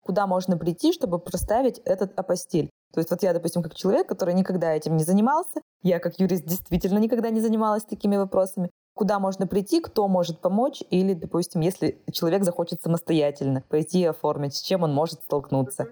куда 0.08 0.26
можно 0.26 0.58
прийти, 0.58 0.94
чтобы 0.94 1.20
проставить 1.20 1.80
этот 1.80 2.18
апостиль. 2.18 2.70
То 2.94 3.02
есть 3.02 3.12
вот 3.12 3.22
я, 3.24 3.34
допустим, 3.34 3.62
как 3.62 3.76
человек, 3.76 4.08
который 4.08 4.34
никогда 4.34 4.74
этим 4.74 4.96
не 4.96 5.04
занимался, 5.04 5.60
я 5.84 6.00
как 6.00 6.18
юрист 6.18 6.46
действительно 6.46 6.98
никогда 6.98 7.30
не 7.30 7.42
занималась 7.42 7.84
такими 7.84 8.16
вопросами, 8.16 8.70
куда 8.96 9.20
можно 9.20 9.48
прийти, 9.48 9.82
кто 9.82 10.08
может 10.08 10.40
помочь, 10.40 10.82
или, 10.90 11.14
допустим, 11.14 11.60
если 11.60 12.02
человек 12.14 12.46
захочет 12.46 12.82
самостоятельно 12.82 13.62
пойти 13.68 14.00
и 14.00 14.06
оформить, 14.06 14.56
с 14.56 14.62
чем 14.62 14.84
он 14.84 14.94
может 14.94 15.22
столкнуться. 15.24 15.88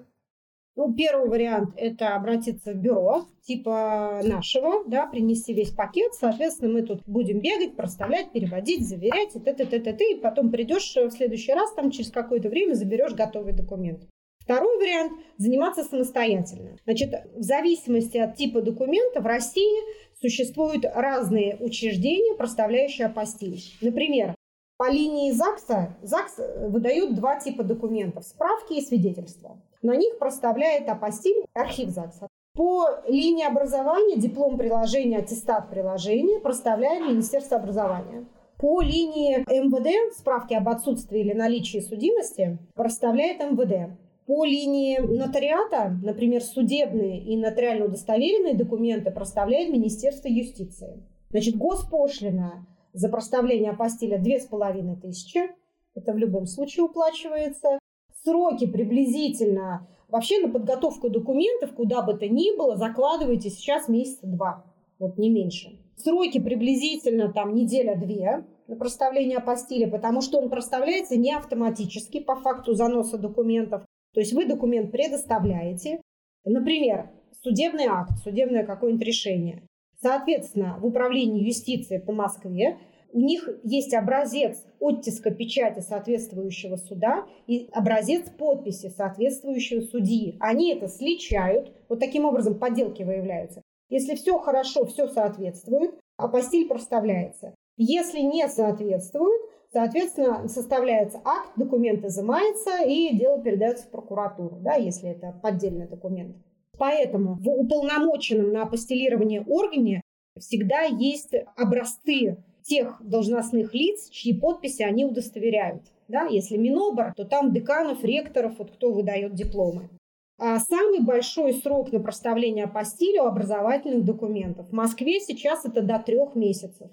Ну, 0.77 0.94
первый 0.94 1.29
вариант– 1.29 1.70
это 1.77 2.15
обратиться 2.15 2.74
в 2.74 2.75
бюро 2.75 3.25
типа 3.44 4.22
нашего, 4.24 4.84
да, 4.88 5.05
принести 5.08 5.53
весь 5.53 5.72
пакет. 5.72 6.13
Соответственно, 6.13 6.74
мы 6.74 6.82
тут 6.82 7.01
будем 7.05 7.39
бегать, 7.39 7.77
проставлять, 7.77 8.32
переводить, 8.34 8.86
заверять, 8.86 9.36
и 9.36 9.39
т 9.39 9.53
т 9.53 9.65
т 9.65 9.79
т 9.79 9.94
т 9.94 10.12
и 10.12 10.20
потом 10.20 10.51
придешь 10.51 10.94
в 10.96 11.12
следующий 11.12 11.53
раз, 11.53 11.74
там 11.74 11.91
через 11.91 12.12
какое-то 12.12 12.50
время 12.50 12.74
заберешь 12.74 13.13
готовый 13.13 13.53
документ. 13.53 14.03
Второй 14.39 14.77
вариант– 14.77 15.13
заниматься 15.38 15.84
самостоятельно. 15.84 16.77
Значит, 16.84 17.13
в 17.36 17.41
зависимости 17.41 18.17
от 18.17 18.36
типа 18.36 18.62
документа 18.62 19.22
в 19.22 19.25
России 19.25 19.82
существуют 20.20 20.86
разные 20.86 21.55
учреждения, 21.60 22.36
проставляющие 22.36 23.08
апостиль. 23.08 23.60
Например, 23.82 24.36
по 24.77 24.91
линии 24.91 25.32
ЗАГСа 25.32 25.96
ЗАГС 26.01 26.39
выдает 26.67 27.15
два 27.15 27.39
типа 27.39 27.63
документов– 27.63 28.25
справки 28.25 28.74
и 28.74 28.82
свидетельства. 28.82 29.58
На 29.82 29.96
них 29.96 30.17
проставляет 30.20 30.89
апостиль 30.89 31.46
архив 31.53 31.89
ЗАГСа. 31.89 32.27
По 32.53 32.88
линии 33.08 33.46
образования 33.46 34.17
диплом 34.17 34.58
приложения, 34.58 35.20
аттестат 35.20 35.70
приложения 35.70 36.39
проставляет 36.39 37.08
Министерство 37.08 37.58
образования. 37.58 38.25
По 38.58 38.82
линии 38.82 39.39
МВД 39.39 40.15
справки 40.17 40.53
об 40.53 40.70
отсутствии 40.70 41.20
или 41.20 41.34
наличии 41.34 41.79
судимости 41.79 42.58
проставляет 42.74 43.39
МВД. 43.39 43.98
По 44.25 44.46
линии 44.46 44.98
нотариата, 44.98 45.98
например, 46.01 46.41
судебные 46.41 47.22
и 47.22 47.38
нотариально 47.38 47.86
удостоверенные 47.86 48.55
документы 48.55 49.12
проставляет 49.12 49.70
Министерство 49.70 50.27
юстиции. 50.27 51.03
Значит, 51.29 51.58
госпошлина 51.58 52.65
за 52.95 53.09
проставление 53.09 53.71
апостиля 53.71 54.17
2500, 54.17 55.51
это 55.95 56.13
в 56.13 56.17
любом 56.17 56.45
случае 56.45 56.85
уплачивается. 56.85 57.77
Сроки 58.23 58.65
приблизительно, 58.67 59.87
вообще 60.07 60.39
на 60.39 60.51
подготовку 60.51 61.09
документов, 61.09 61.73
куда 61.75 62.01
бы 62.01 62.15
то 62.15 62.27
ни 62.27 62.57
было, 62.57 62.77
закладывайте 62.77 63.49
сейчас 63.49 63.89
месяца 63.89 64.25
два, 64.25 64.65
вот 64.97 65.17
не 65.17 65.29
меньше. 65.29 65.77
Сроки 65.97 66.39
приблизительно 66.39 67.31
там 67.31 67.53
неделя-две 67.53 68.45
на 68.67 68.75
проставление 68.77 69.37
апостиля, 69.37 69.89
потому 69.89 70.21
что 70.21 70.39
он 70.39 70.49
проставляется 70.49 71.17
не 71.17 71.33
автоматически 71.33 72.19
по 72.19 72.35
факту 72.35 72.73
заноса 72.73 73.17
документов, 73.17 73.85
то 74.13 74.21
есть 74.21 74.33
вы 74.33 74.45
документ 74.45 74.91
предоставляете, 74.91 76.01
например, 76.45 77.09
судебный 77.43 77.85
акт, 77.85 78.11
судебное 78.23 78.65
какое-нибудь 78.65 79.05
решение. 79.05 79.63
Соответственно, 80.05 80.77
в 80.79 80.85
управлении 80.85 81.47
юстиции 81.47 81.97
по 81.97 82.12
Москве 82.12 82.77
у 83.12 83.19
них 83.19 83.50
есть 83.63 83.91
образец 83.95 84.63
оттиска 84.79 85.31
печати 85.31 85.79
соответствующего 85.79 86.75
суда 86.75 87.25
и 87.47 87.69
образец 87.71 88.29
подписи 88.29 88.93
соответствующего 88.95 89.81
судьи. 89.81 90.38
Они 90.39 90.71
это 90.71 90.89
сличают, 90.89 91.71
вот 91.89 92.00
таким 92.00 92.25
образом 92.25 92.59
подделки 92.59 93.01
выявляются. 93.01 93.63
Если 93.89 94.13
все 94.13 94.38
хорошо, 94.38 94.85
все 94.85 95.07
соответствует, 95.07 95.95
апостиль 96.17 96.67
проставляется. 96.67 97.55
Если 97.75 98.19
не 98.19 98.47
соответствует, 98.47 99.41
Соответственно, 99.74 100.47
составляется 100.47 101.19
акт, 101.25 101.50
документ 101.57 102.05
изымается 102.05 102.83
и 102.85 103.13
дело 103.13 103.41
передается 103.41 103.85
в 103.85 103.89
прокуратуру, 103.89 104.57
да, 104.62 104.75
если 104.75 105.09
это 105.09 105.38
поддельный 105.41 105.85
документ. 105.85 106.38
Поэтому 106.77 107.36
в 107.36 107.48
уполномоченном 107.48 108.51
на 108.51 108.63
апостилирование 108.63 109.41
органе 109.41 110.01
всегда 110.38 110.82
есть 110.84 111.34
образцы 111.55 112.38
тех 112.63 112.98
должностных 113.01 113.74
лиц, 113.74 114.10
чьи 114.10 114.38
подписи 114.38 114.82
они 114.82 115.05
удостоверяют. 115.05 115.84
Да, 116.08 116.25
если 116.25 116.58
Минобр, 116.58 117.13
то 117.15 117.25
там 117.25 117.51
деканов, 117.51 118.03
ректоров, 118.03 118.55
вот 118.58 118.72
кто 118.72 118.91
выдает 118.91 119.34
дипломы. 119.34 119.89
А 120.38 120.60
самый 120.60 121.01
большой 121.01 121.53
срок 121.53 121.91
на 121.91 122.00
проставление 122.00 122.65
апостиля 122.65 123.27
образовательных 123.27 124.03
документов 124.03 124.70
в 124.70 124.74
Москве 124.74 125.20
сейчас 125.20 125.65
это 125.65 125.82
до 125.82 125.98
трех 126.00 126.36
месяцев 126.36 126.89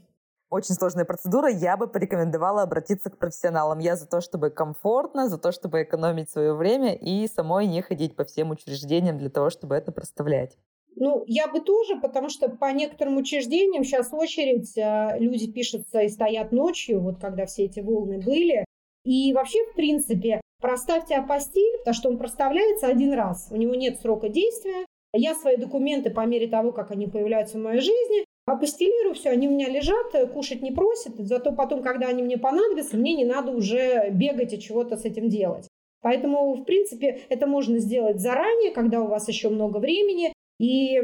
очень 0.53 0.75
сложная 0.75 1.07
процедура, 1.07 1.49
я 1.51 1.77
бы 1.77 1.89
порекомендовала 1.89 2.63
обратиться 2.63 3.09
к 3.09 3.19
профессионалам. 3.19 3.79
Я 3.79 3.97
за 3.97 4.07
то, 4.07 4.21
чтобы 4.21 4.51
комфортно, 4.51 5.29
за 5.29 5.39
то, 5.39 5.51
чтобы 5.51 5.83
экономить 5.83 6.31
свое 6.31 6.55
время 6.55 6.95
и 6.95 7.27
самой 7.27 7.67
не 7.67 7.81
ходить 7.81 8.15
по 8.15 8.25
всем 8.25 8.51
учреждениям 8.51 9.17
для 9.17 9.31
того, 9.31 9.49
чтобы 9.49 9.75
это 9.75 9.93
проставлять. 9.93 10.59
Ну, 10.95 11.25
я 11.27 11.49
бы 11.49 11.61
тоже, 11.61 11.99
потому 12.01 12.29
что 12.29 12.51
по 12.51 12.71
некоторым 12.71 13.17
учреждениям 13.17 13.83
сейчас 13.83 14.13
очередь, 14.13 14.77
а, 14.77 15.17
люди 15.19 15.51
пишутся 15.51 16.03
и 16.03 16.09
стоят 16.09 16.53
ночью, 16.53 17.01
вот 17.01 17.19
когда 17.19 17.47
все 17.47 17.65
эти 17.65 17.81
волны 17.81 18.21
были. 18.21 18.67
И 19.05 19.33
вообще, 19.33 19.59
в 19.65 19.75
принципе, 19.75 20.43
проставьте 20.61 21.17
апостиль, 21.17 21.79
потому 21.79 21.95
что 21.95 22.09
он 22.11 22.19
проставляется 22.19 22.89
один 22.89 23.15
раз. 23.15 23.49
У 23.51 23.57
него 23.57 23.75
нет 23.75 24.01
срока 24.01 24.29
действия. 24.29 24.85
Я 25.15 25.35
свои 25.35 25.57
документы 25.57 26.11
по 26.11 26.27
мере 26.27 26.47
того, 26.47 26.73
как 26.73 26.91
они 26.91 27.07
появляются 27.07 27.59
в 27.59 27.63
моей 27.63 27.81
жизни, 27.81 28.25
Апостелирую 28.45 29.15
все, 29.15 29.31
они 29.31 29.49
у 29.49 29.53
меня 29.53 29.69
лежат, 29.69 30.15
э, 30.15 30.27
кушать 30.27 30.63
не 30.63 30.73
просят, 30.73 31.15
зато 31.17 31.53
потом, 31.53 31.83
когда 31.83 32.09
они 32.09 32.23
мне 32.23 32.39
понадобятся, 32.39 32.97
мне 32.97 33.15
не 33.15 33.25
надо 33.25 33.53
уже 33.53 34.11
бегать 34.11 34.53
и 34.53 34.61
чего-то 34.61 34.97
с 34.97 35.05
этим 35.05 35.29
делать. 35.29 35.69
Поэтому, 36.01 36.55
в 36.55 36.65
принципе, 36.65 37.21
это 37.29 37.47
можно 37.47 37.79
сделать 37.79 38.21
заранее, 38.21 38.73
когда 38.73 39.01
у 39.01 39.07
вас 39.07 39.29
еще 39.29 39.49
много 39.49 39.79
времени. 39.79 40.33
И 40.59 40.97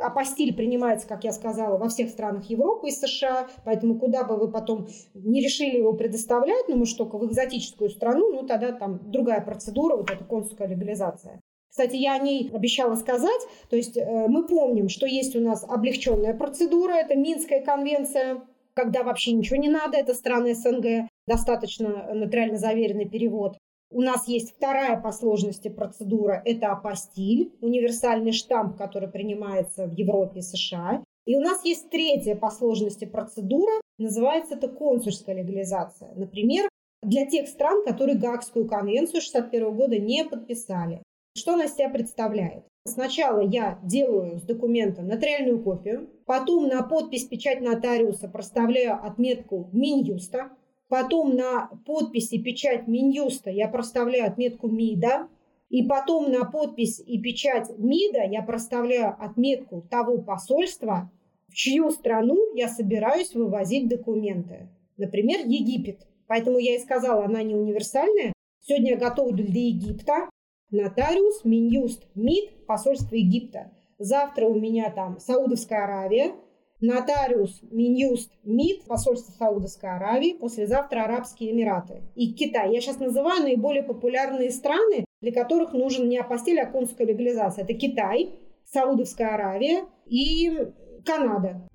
апостиль 0.00 0.54
принимается, 0.54 1.08
как 1.08 1.24
я 1.24 1.32
сказала, 1.32 1.78
во 1.78 1.88
всех 1.88 2.10
странах 2.10 2.48
Европы 2.50 2.88
и 2.88 2.92
США, 2.92 3.48
поэтому 3.64 3.98
куда 3.98 4.24
бы 4.24 4.36
вы 4.36 4.50
потом 4.50 4.88
не 5.14 5.40
решили 5.40 5.78
его 5.78 5.94
предоставлять, 5.94 6.68
ну, 6.68 6.76
может, 6.76 6.98
только 6.98 7.18
в 7.18 7.26
экзотическую 7.26 7.90
страну, 7.90 8.32
ну, 8.32 8.46
тогда 8.46 8.72
там 8.72 9.10
другая 9.10 9.40
процедура, 9.40 9.96
вот 9.96 10.10
эта 10.10 10.24
консульская 10.24 10.68
легализация. 10.68 11.40
Кстати, 11.74 11.96
я 11.96 12.14
о 12.14 12.18
ней 12.18 12.52
обещала 12.54 12.94
сказать. 12.94 13.40
То 13.68 13.74
есть 13.74 13.96
э, 13.96 14.28
мы 14.28 14.46
помним, 14.46 14.88
что 14.88 15.06
есть 15.06 15.34
у 15.34 15.40
нас 15.40 15.64
облегченная 15.68 16.32
процедура, 16.32 16.92
это 16.92 17.16
Минская 17.16 17.64
конвенция, 17.64 18.42
когда 18.74 19.02
вообще 19.02 19.32
ничего 19.32 19.56
не 19.56 19.68
надо, 19.68 19.96
это 19.96 20.14
страны 20.14 20.54
СНГ, 20.54 21.08
достаточно 21.26 22.14
нотариально 22.14 22.58
заверенный 22.58 23.08
перевод. 23.08 23.58
У 23.90 24.02
нас 24.02 24.28
есть 24.28 24.54
вторая 24.54 25.00
по 25.00 25.10
сложности 25.10 25.66
процедура, 25.66 26.40
это 26.44 26.68
апостиль, 26.70 27.52
универсальный 27.60 28.30
штамп, 28.30 28.76
который 28.76 29.08
принимается 29.08 29.88
в 29.88 29.94
Европе 29.94 30.38
и 30.38 30.42
США. 30.42 31.02
И 31.26 31.34
у 31.34 31.40
нас 31.40 31.64
есть 31.64 31.90
третья 31.90 32.36
по 32.36 32.50
сложности 32.50 33.04
процедура, 33.04 33.80
называется 33.98 34.54
это 34.54 34.68
консульская 34.68 35.34
легализация. 35.34 36.14
Например, 36.14 36.68
для 37.02 37.26
тех 37.26 37.48
стран, 37.48 37.84
которые 37.84 38.16
Гаагскую 38.16 38.68
конвенцию 38.68 39.18
1961 39.18 39.76
года 39.76 39.98
не 39.98 40.24
подписали. 40.24 41.02
Что 41.36 41.54
она 41.54 41.66
себя 41.66 41.88
представляет? 41.88 42.64
Сначала 42.86 43.40
я 43.40 43.80
делаю 43.82 44.38
с 44.38 44.42
документа 44.42 45.02
нотариальную 45.02 45.60
копию, 45.60 46.08
потом 46.26 46.68
на 46.68 46.82
подпись 46.82 47.24
печать 47.24 47.60
нотариуса 47.60 48.28
проставляю 48.28 49.04
отметку 49.04 49.68
Минюста, 49.72 50.50
потом 50.88 51.34
на 51.34 51.70
подпись 51.86 52.32
и 52.32 52.40
печать 52.40 52.86
Минюста 52.86 53.50
я 53.50 53.66
проставляю 53.66 54.26
отметку 54.26 54.68
МИДа, 54.68 55.28
и 55.70 55.82
потом 55.82 56.30
на 56.30 56.44
подпись 56.44 57.00
и 57.04 57.18
печать 57.20 57.68
МИДа 57.78 58.24
я 58.30 58.42
проставляю 58.42 59.16
отметку 59.18 59.82
того 59.90 60.18
посольства, 60.18 61.10
в 61.48 61.54
чью 61.54 61.90
страну 61.90 62.54
я 62.54 62.68
собираюсь 62.68 63.34
вывозить 63.34 63.88
документы. 63.88 64.68
Например, 64.98 65.40
Египет. 65.44 66.06
Поэтому 66.28 66.58
я 66.58 66.76
и 66.76 66.78
сказала, 66.78 67.24
она 67.24 67.42
не 67.42 67.56
универсальная. 67.56 68.32
Сегодня 68.60 68.92
я 68.92 68.96
готовлю 68.96 69.44
для 69.44 69.62
Египта, 69.66 70.28
нотариус, 70.74 71.44
Минюст, 71.44 72.04
МИД, 72.14 72.66
посольство 72.66 73.14
Египта. 73.14 73.70
Завтра 73.98 74.46
у 74.46 74.58
меня 74.58 74.90
там 74.90 75.18
Саудовская 75.20 75.84
Аравия, 75.84 76.32
нотариус, 76.80 77.60
Минюст, 77.70 78.32
МИД, 78.42 78.84
посольство 78.86 79.32
Саудовской 79.32 79.90
Аравии, 79.90 80.32
послезавтра 80.32 81.04
Арабские 81.04 81.52
Эмираты 81.52 82.02
и 82.14 82.32
Китай. 82.32 82.74
Я 82.74 82.80
сейчас 82.80 82.98
называю 82.98 83.42
наиболее 83.42 83.82
популярные 83.84 84.50
страны, 84.50 85.04
для 85.20 85.32
которых 85.32 85.72
нужен 85.72 86.08
не 86.08 86.18
апостиль, 86.18 86.60
а 86.60 86.66
консульская 86.66 87.06
легализация. 87.06 87.64
Это 87.64 87.74
Китай, 87.74 88.34
Саудовская 88.72 89.34
Аравия 89.34 89.84
и 90.06 90.72
Канада. 91.06 91.66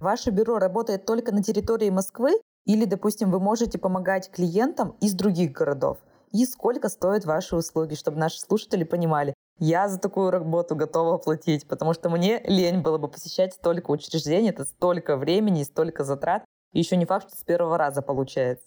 Ваше 0.00 0.30
бюро 0.30 0.58
работает 0.58 1.06
только 1.06 1.32
на 1.32 1.42
территории 1.42 1.90
Москвы 1.90 2.32
или, 2.66 2.84
допустим, 2.84 3.30
вы 3.30 3.38
можете 3.38 3.78
помогать 3.78 4.30
клиентам 4.30 4.96
из 5.00 5.14
других 5.14 5.52
городов? 5.52 5.98
И 6.36 6.44
сколько 6.44 6.90
стоят 6.90 7.24
ваши 7.24 7.56
услуги, 7.56 7.94
чтобы 7.94 8.18
наши 8.18 8.38
слушатели 8.40 8.84
понимали, 8.84 9.32
я 9.58 9.88
за 9.88 9.98
такую 9.98 10.30
работу 10.30 10.76
готова 10.76 11.16
платить, 11.16 11.66
потому 11.66 11.94
что 11.94 12.10
мне 12.10 12.42
лень 12.44 12.82
было 12.82 12.98
бы 12.98 13.08
посещать 13.08 13.54
столько 13.54 13.90
учреждений, 13.90 14.50
это 14.50 14.66
столько 14.66 15.16
времени 15.16 15.62
и 15.62 15.64
столько 15.64 16.04
затрат. 16.04 16.44
И 16.74 16.78
еще 16.78 16.98
не 16.98 17.06
факт, 17.06 17.28
что 17.28 17.38
с 17.38 17.42
первого 17.42 17.78
раза 17.78 18.02
получается. 18.02 18.66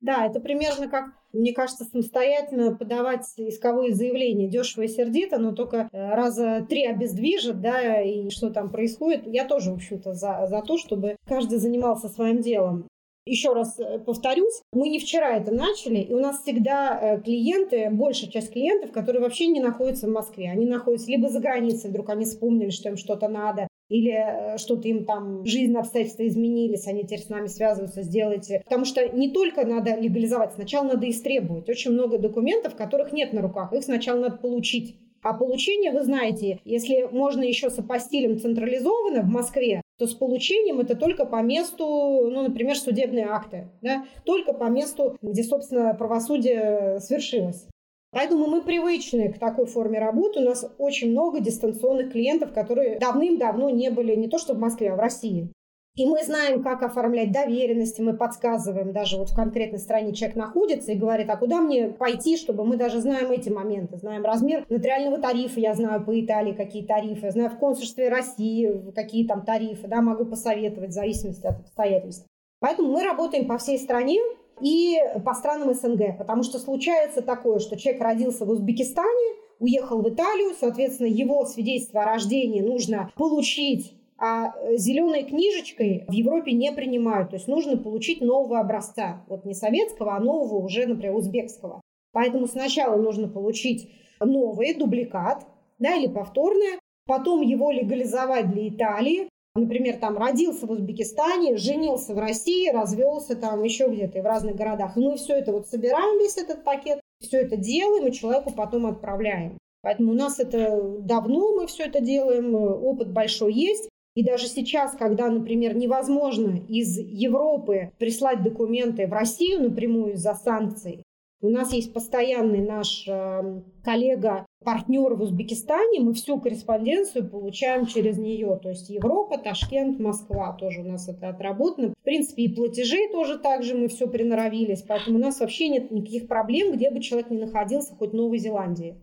Да, 0.00 0.24
это 0.24 0.40
примерно 0.40 0.88
как, 0.88 1.04
мне 1.34 1.52
кажется, 1.52 1.84
самостоятельно 1.84 2.74
подавать 2.74 3.26
исковые 3.36 3.94
заявления 3.94 4.48
дешево 4.48 4.84
и 4.84 4.88
сердито, 4.88 5.36
но 5.36 5.52
только 5.52 5.90
э, 5.92 6.14
раза 6.14 6.66
три 6.66 6.86
обездвижат, 6.86 7.60
да, 7.60 8.00
и 8.00 8.30
что 8.30 8.48
там 8.48 8.70
происходит. 8.70 9.26
Я 9.26 9.46
тоже, 9.46 9.70
в 9.70 9.74
общем-то, 9.74 10.14
за, 10.14 10.46
за 10.46 10.62
то, 10.62 10.78
чтобы 10.78 11.16
каждый 11.28 11.58
занимался 11.58 12.08
своим 12.08 12.40
делом. 12.40 12.88
Еще 13.24 13.52
раз 13.52 13.78
э, 13.78 14.00
повторюсь, 14.00 14.62
мы 14.72 14.88
не 14.88 14.98
вчера 14.98 15.36
это 15.36 15.52
начали, 15.52 15.98
и 16.00 16.12
у 16.12 16.18
нас 16.18 16.42
всегда 16.42 16.98
э, 17.00 17.20
клиенты, 17.20 17.88
большая 17.90 18.30
часть 18.30 18.52
клиентов, 18.52 18.90
которые 18.90 19.22
вообще 19.22 19.46
не 19.46 19.60
находятся 19.60 20.08
в 20.08 20.10
Москве, 20.10 20.50
они 20.50 20.66
находятся 20.66 21.08
либо 21.08 21.28
за 21.28 21.38
границей, 21.38 21.90
вдруг 21.90 22.08
они 22.10 22.24
вспомнили, 22.24 22.70
что 22.70 22.88
им 22.88 22.96
что-то 22.96 23.28
надо, 23.28 23.68
или 23.88 24.10
э, 24.10 24.58
что-то 24.58 24.88
им 24.88 25.04
там 25.04 25.44
жизнь, 25.44 25.76
обстоятельства 25.76 26.26
изменились, 26.26 26.88
они 26.88 27.04
теперь 27.04 27.20
с 27.20 27.28
нами 27.28 27.46
связываются, 27.46 28.02
сделайте. 28.02 28.62
Потому 28.64 28.84
что 28.84 29.08
не 29.08 29.30
только 29.30 29.64
надо 29.64 29.94
легализовать, 29.94 30.54
сначала 30.54 30.88
надо 30.88 31.08
истребовать. 31.08 31.68
Очень 31.68 31.92
много 31.92 32.18
документов, 32.18 32.74
которых 32.74 33.12
нет 33.12 33.32
на 33.32 33.40
руках, 33.40 33.72
их 33.72 33.84
сначала 33.84 34.18
надо 34.18 34.38
получить. 34.38 34.96
А 35.22 35.34
получение, 35.34 35.92
вы 35.92 36.02
знаете, 36.02 36.58
если 36.64 37.08
можно 37.12 37.44
еще 37.44 37.70
с 37.70 37.78
апостилем 37.78 38.40
централизованно 38.40 39.22
в 39.22 39.28
Москве, 39.28 39.80
то 40.02 40.08
с 40.08 40.14
получением 40.14 40.80
это 40.80 40.96
только 40.96 41.24
по 41.24 41.40
месту, 41.42 41.84
ну, 41.86 42.42
например, 42.42 42.76
судебные 42.76 43.26
акты, 43.26 43.68
да, 43.82 44.04
только 44.24 44.52
по 44.52 44.64
месту, 44.64 45.16
где, 45.22 45.44
собственно, 45.44 45.94
правосудие 45.94 46.98
свершилось. 46.98 47.68
Поэтому 48.10 48.46
мы 48.48 48.62
привычны 48.62 49.32
к 49.32 49.38
такой 49.38 49.66
форме 49.66 50.00
работы. 50.00 50.40
У 50.40 50.42
нас 50.42 50.68
очень 50.78 51.12
много 51.12 51.40
дистанционных 51.40 52.12
клиентов, 52.12 52.52
которые 52.52 52.98
давным-давно 52.98 53.70
не 53.70 53.90
были 53.90 54.16
не 54.16 54.28
то 54.28 54.38
что 54.38 54.54
в 54.54 54.58
Москве, 54.58 54.90
а 54.90 54.96
в 54.96 54.98
России. 54.98 55.48
И 55.94 56.06
мы 56.06 56.22
знаем, 56.24 56.62
как 56.62 56.82
оформлять 56.82 57.32
доверенности, 57.32 58.00
мы 58.00 58.16
подсказываем, 58.16 58.94
даже 58.94 59.18
вот 59.18 59.28
в 59.28 59.36
конкретной 59.36 59.78
стране 59.78 60.14
человек 60.14 60.36
находится 60.36 60.92
и 60.92 60.96
говорит, 60.96 61.28
а 61.28 61.36
куда 61.36 61.60
мне 61.60 61.88
пойти, 61.88 62.38
чтобы 62.38 62.64
мы 62.64 62.78
даже 62.78 63.00
знаем 63.00 63.30
эти 63.30 63.50
моменты, 63.50 63.98
знаем 63.98 64.24
размер 64.24 64.64
нотариального 64.70 65.18
тарифа, 65.18 65.60
я 65.60 65.74
знаю 65.74 66.02
по 66.02 66.18
Италии 66.18 66.52
какие 66.52 66.86
тарифы, 66.86 67.30
знаю 67.30 67.50
в 67.50 67.58
консульстве 67.58 68.08
России 68.08 68.90
какие 68.94 69.26
там 69.26 69.44
тарифы, 69.44 69.86
да, 69.86 70.00
могу 70.00 70.24
посоветовать 70.24 70.90
в 70.90 70.94
зависимости 70.94 71.46
от 71.46 71.60
обстоятельств. 71.60 72.26
Поэтому 72.60 72.90
мы 72.90 73.02
работаем 73.02 73.46
по 73.46 73.58
всей 73.58 73.78
стране, 73.78 74.18
и 74.62 74.98
по 75.24 75.34
странам 75.34 75.74
СНГ, 75.74 76.18
потому 76.18 76.42
что 76.42 76.58
случается 76.58 77.20
такое, 77.20 77.58
что 77.58 77.76
человек 77.76 78.00
родился 78.02 78.44
в 78.44 78.50
Узбекистане, 78.50 79.36
уехал 79.58 80.00
в 80.02 80.08
Италию, 80.08 80.52
соответственно, 80.58 81.08
его 81.08 81.44
свидетельство 81.44 82.02
о 82.02 82.06
рождении 82.06 82.60
нужно 82.60 83.10
получить 83.16 83.94
а 84.18 84.54
э, 84.54 84.76
зеленой 84.76 85.24
книжечкой 85.24 86.04
в 86.08 86.12
Европе 86.12 86.52
не 86.52 86.72
принимают. 86.72 87.30
То 87.30 87.36
есть 87.36 87.48
нужно 87.48 87.76
получить 87.76 88.20
нового 88.20 88.60
образца. 88.60 89.24
Вот 89.28 89.44
не 89.44 89.54
советского, 89.54 90.16
а 90.16 90.20
нового 90.20 90.64
уже, 90.64 90.86
например, 90.86 91.16
узбекского. 91.16 91.80
Поэтому 92.12 92.46
сначала 92.46 93.00
нужно 93.00 93.28
получить 93.28 93.90
новый 94.20 94.74
дубликат, 94.74 95.46
да, 95.78 95.94
или 95.96 96.06
повторное, 96.06 96.78
потом 97.06 97.40
его 97.40 97.70
легализовать 97.70 98.50
для 98.50 98.68
Италии. 98.68 99.28
Например, 99.54 99.96
там 99.98 100.16
родился 100.16 100.66
в 100.66 100.70
Узбекистане, 100.70 101.56
женился 101.56 102.14
в 102.14 102.18
России, 102.18 102.70
развелся 102.70 103.36
там 103.36 103.62
еще 103.62 103.88
где-то 103.88 104.18
и 104.18 104.22
в 104.22 104.24
разных 104.24 104.56
городах. 104.56 104.96
И 104.96 105.00
мы 105.00 105.16
все 105.16 105.34
это 105.34 105.52
вот 105.52 105.66
собираем, 105.66 106.18
весь 106.18 106.38
этот 106.38 106.64
пакет, 106.64 107.00
все 107.20 107.42
это 107.42 107.56
делаем 107.56 108.06
и 108.06 108.12
человеку 108.12 108.52
потом 108.52 108.86
отправляем. 108.86 109.58
Поэтому 109.82 110.12
у 110.12 110.14
нас 110.14 110.38
это 110.38 110.80
давно 111.00 111.54
мы 111.54 111.66
все 111.66 111.84
это 111.84 112.00
делаем, 112.00 112.54
опыт 112.54 113.12
большой 113.12 113.52
есть. 113.52 113.88
И 114.14 114.22
даже 114.22 114.46
сейчас, 114.46 114.92
когда, 114.92 115.30
например, 115.30 115.74
невозможно 115.74 116.60
из 116.68 116.98
Европы 116.98 117.92
прислать 117.98 118.42
документы 118.42 119.06
в 119.06 119.12
Россию 119.12 119.62
напрямую 119.62 120.14
из-за 120.14 120.34
санкций, 120.34 121.02
у 121.44 121.48
нас 121.48 121.72
есть 121.72 121.92
постоянный 121.92 122.60
наш 122.60 123.04
э, 123.08 123.62
коллега, 123.82 124.46
партнер 124.64 125.14
в 125.14 125.22
Узбекистане, 125.22 125.98
мы 125.98 126.14
всю 126.14 126.40
корреспонденцию 126.40 127.28
получаем 127.28 127.86
через 127.86 128.16
нее. 128.16 128.60
То 128.62 128.68
есть 128.68 128.88
Европа, 128.90 129.38
Ташкент, 129.38 129.98
Москва 129.98 130.52
тоже 130.52 130.82
у 130.82 130.84
нас 130.84 131.08
это 131.08 131.30
отработано. 131.30 131.94
В 131.98 132.04
принципе, 132.04 132.44
и 132.44 132.54
платежей 132.54 133.10
тоже 133.10 133.38
так 133.38 133.64
же 133.64 133.74
мы 133.74 133.88
все 133.88 134.06
приноровились. 134.06 134.82
Поэтому 134.82 135.16
у 135.16 135.20
нас 135.20 135.40
вообще 135.40 135.68
нет 135.68 135.90
никаких 135.90 136.28
проблем, 136.28 136.74
где 136.74 136.90
бы 136.92 137.00
человек 137.00 137.28
ни 137.30 137.38
находился, 137.38 137.96
хоть 137.96 138.10
в 138.10 138.14
Новой 138.14 138.38
Зеландии. 138.38 139.00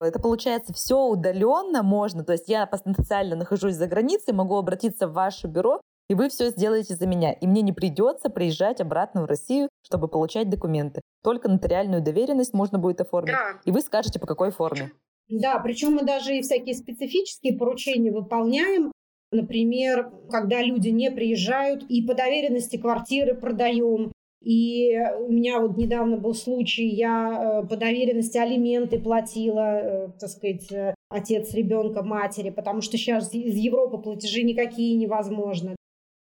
Это 0.00 0.20
получается 0.20 0.72
все 0.72 0.98
удаленно 0.98 1.82
можно. 1.82 2.24
То 2.24 2.32
есть 2.32 2.48
я 2.48 2.66
потенциально 2.66 3.36
нахожусь 3.36 3.74
за 3.74 3.86
границей, 3.86 4.34
могу 4.34 4.56
обратиться 4.56 5.08
в 5.08 5.12
ваше 5.12 5.46
бюро, 5.46 5.80
и 6.08 6.14
вы 6.14 6.28
все 6.28 6.50
сделаете 6.50 6.94
за 6.94 7.06
меня. 7.06 7.32
И 7.32 7.46
мне 7.46 7.62
не 7.62 7.72
придется 7.72 8.28
приезжать 8.28 8.80
обратно 8.80 9.22
в 9.22 9.26
Россию, 9.26 9.68
чтобы 9.82 10.08
получать 10.08 10.50
документы. 10.50 11.00
Только 11.22 11.48
нотариальную 11.48 12.02
доверенность 12.02 12.54
можно 12.54 12.78
будет 12.78 13.00
оформить. 13.00 13.34
Да. 13.34 13.60
И 13.64 13.72
вы 13.72 13.80
скажете, 13.80 14.20
по 14.20 14.26
какой 14.26 14.50
форме. 14.50 14.92
Да, 15.28 15.58
причем 15.58 15.94
мы 15.94 16.04
даже 16.04 16.36
и 16.36 16.42
всякие 16.42 16.74
специфические 16.74 17.58
поручения 17.58 18.12
выполняем. 18.12 18.92
Например, 19.32 20.12
когда 20.30 20.62
люди 20.62 20.88
не 20.90 21.10
приезжают 21.10 21.82
и 21.88 22.06
по 22.06 22.14
доверенности 22.14 22.76
квартиры 22.76 23.34
продаем, 23.34 24.12
и 24.42 24.96
у 25.20 25.32
меня 25.32 25.60
вот 25.60 25.76
недавно 25.76 26.16
был 26.16 26.34
случай, 26.34 26.86
я 26.86 27.62
э, 27.62 27.66
по 27.66 27.76
доверенности 27.76 28.38
алименты 28.38 28.98
платила, 28.98 29.80
э, 29.80 30.08
так 30.18 30.30
сказать, 30.30 30.72
э, 30.72 30.94
отец 31.08 31.54
ребенка 31.54 32.02
матери, 32.02 32.50
потому 32.50 32.80
что 32.80 32.96
сейчас 32.96 33.32
из 33.32 33.56
Европы 33.56 33.98
платежи 33.98 34.42
никакие 34.42 34.96
невозможны. 34.96 35.75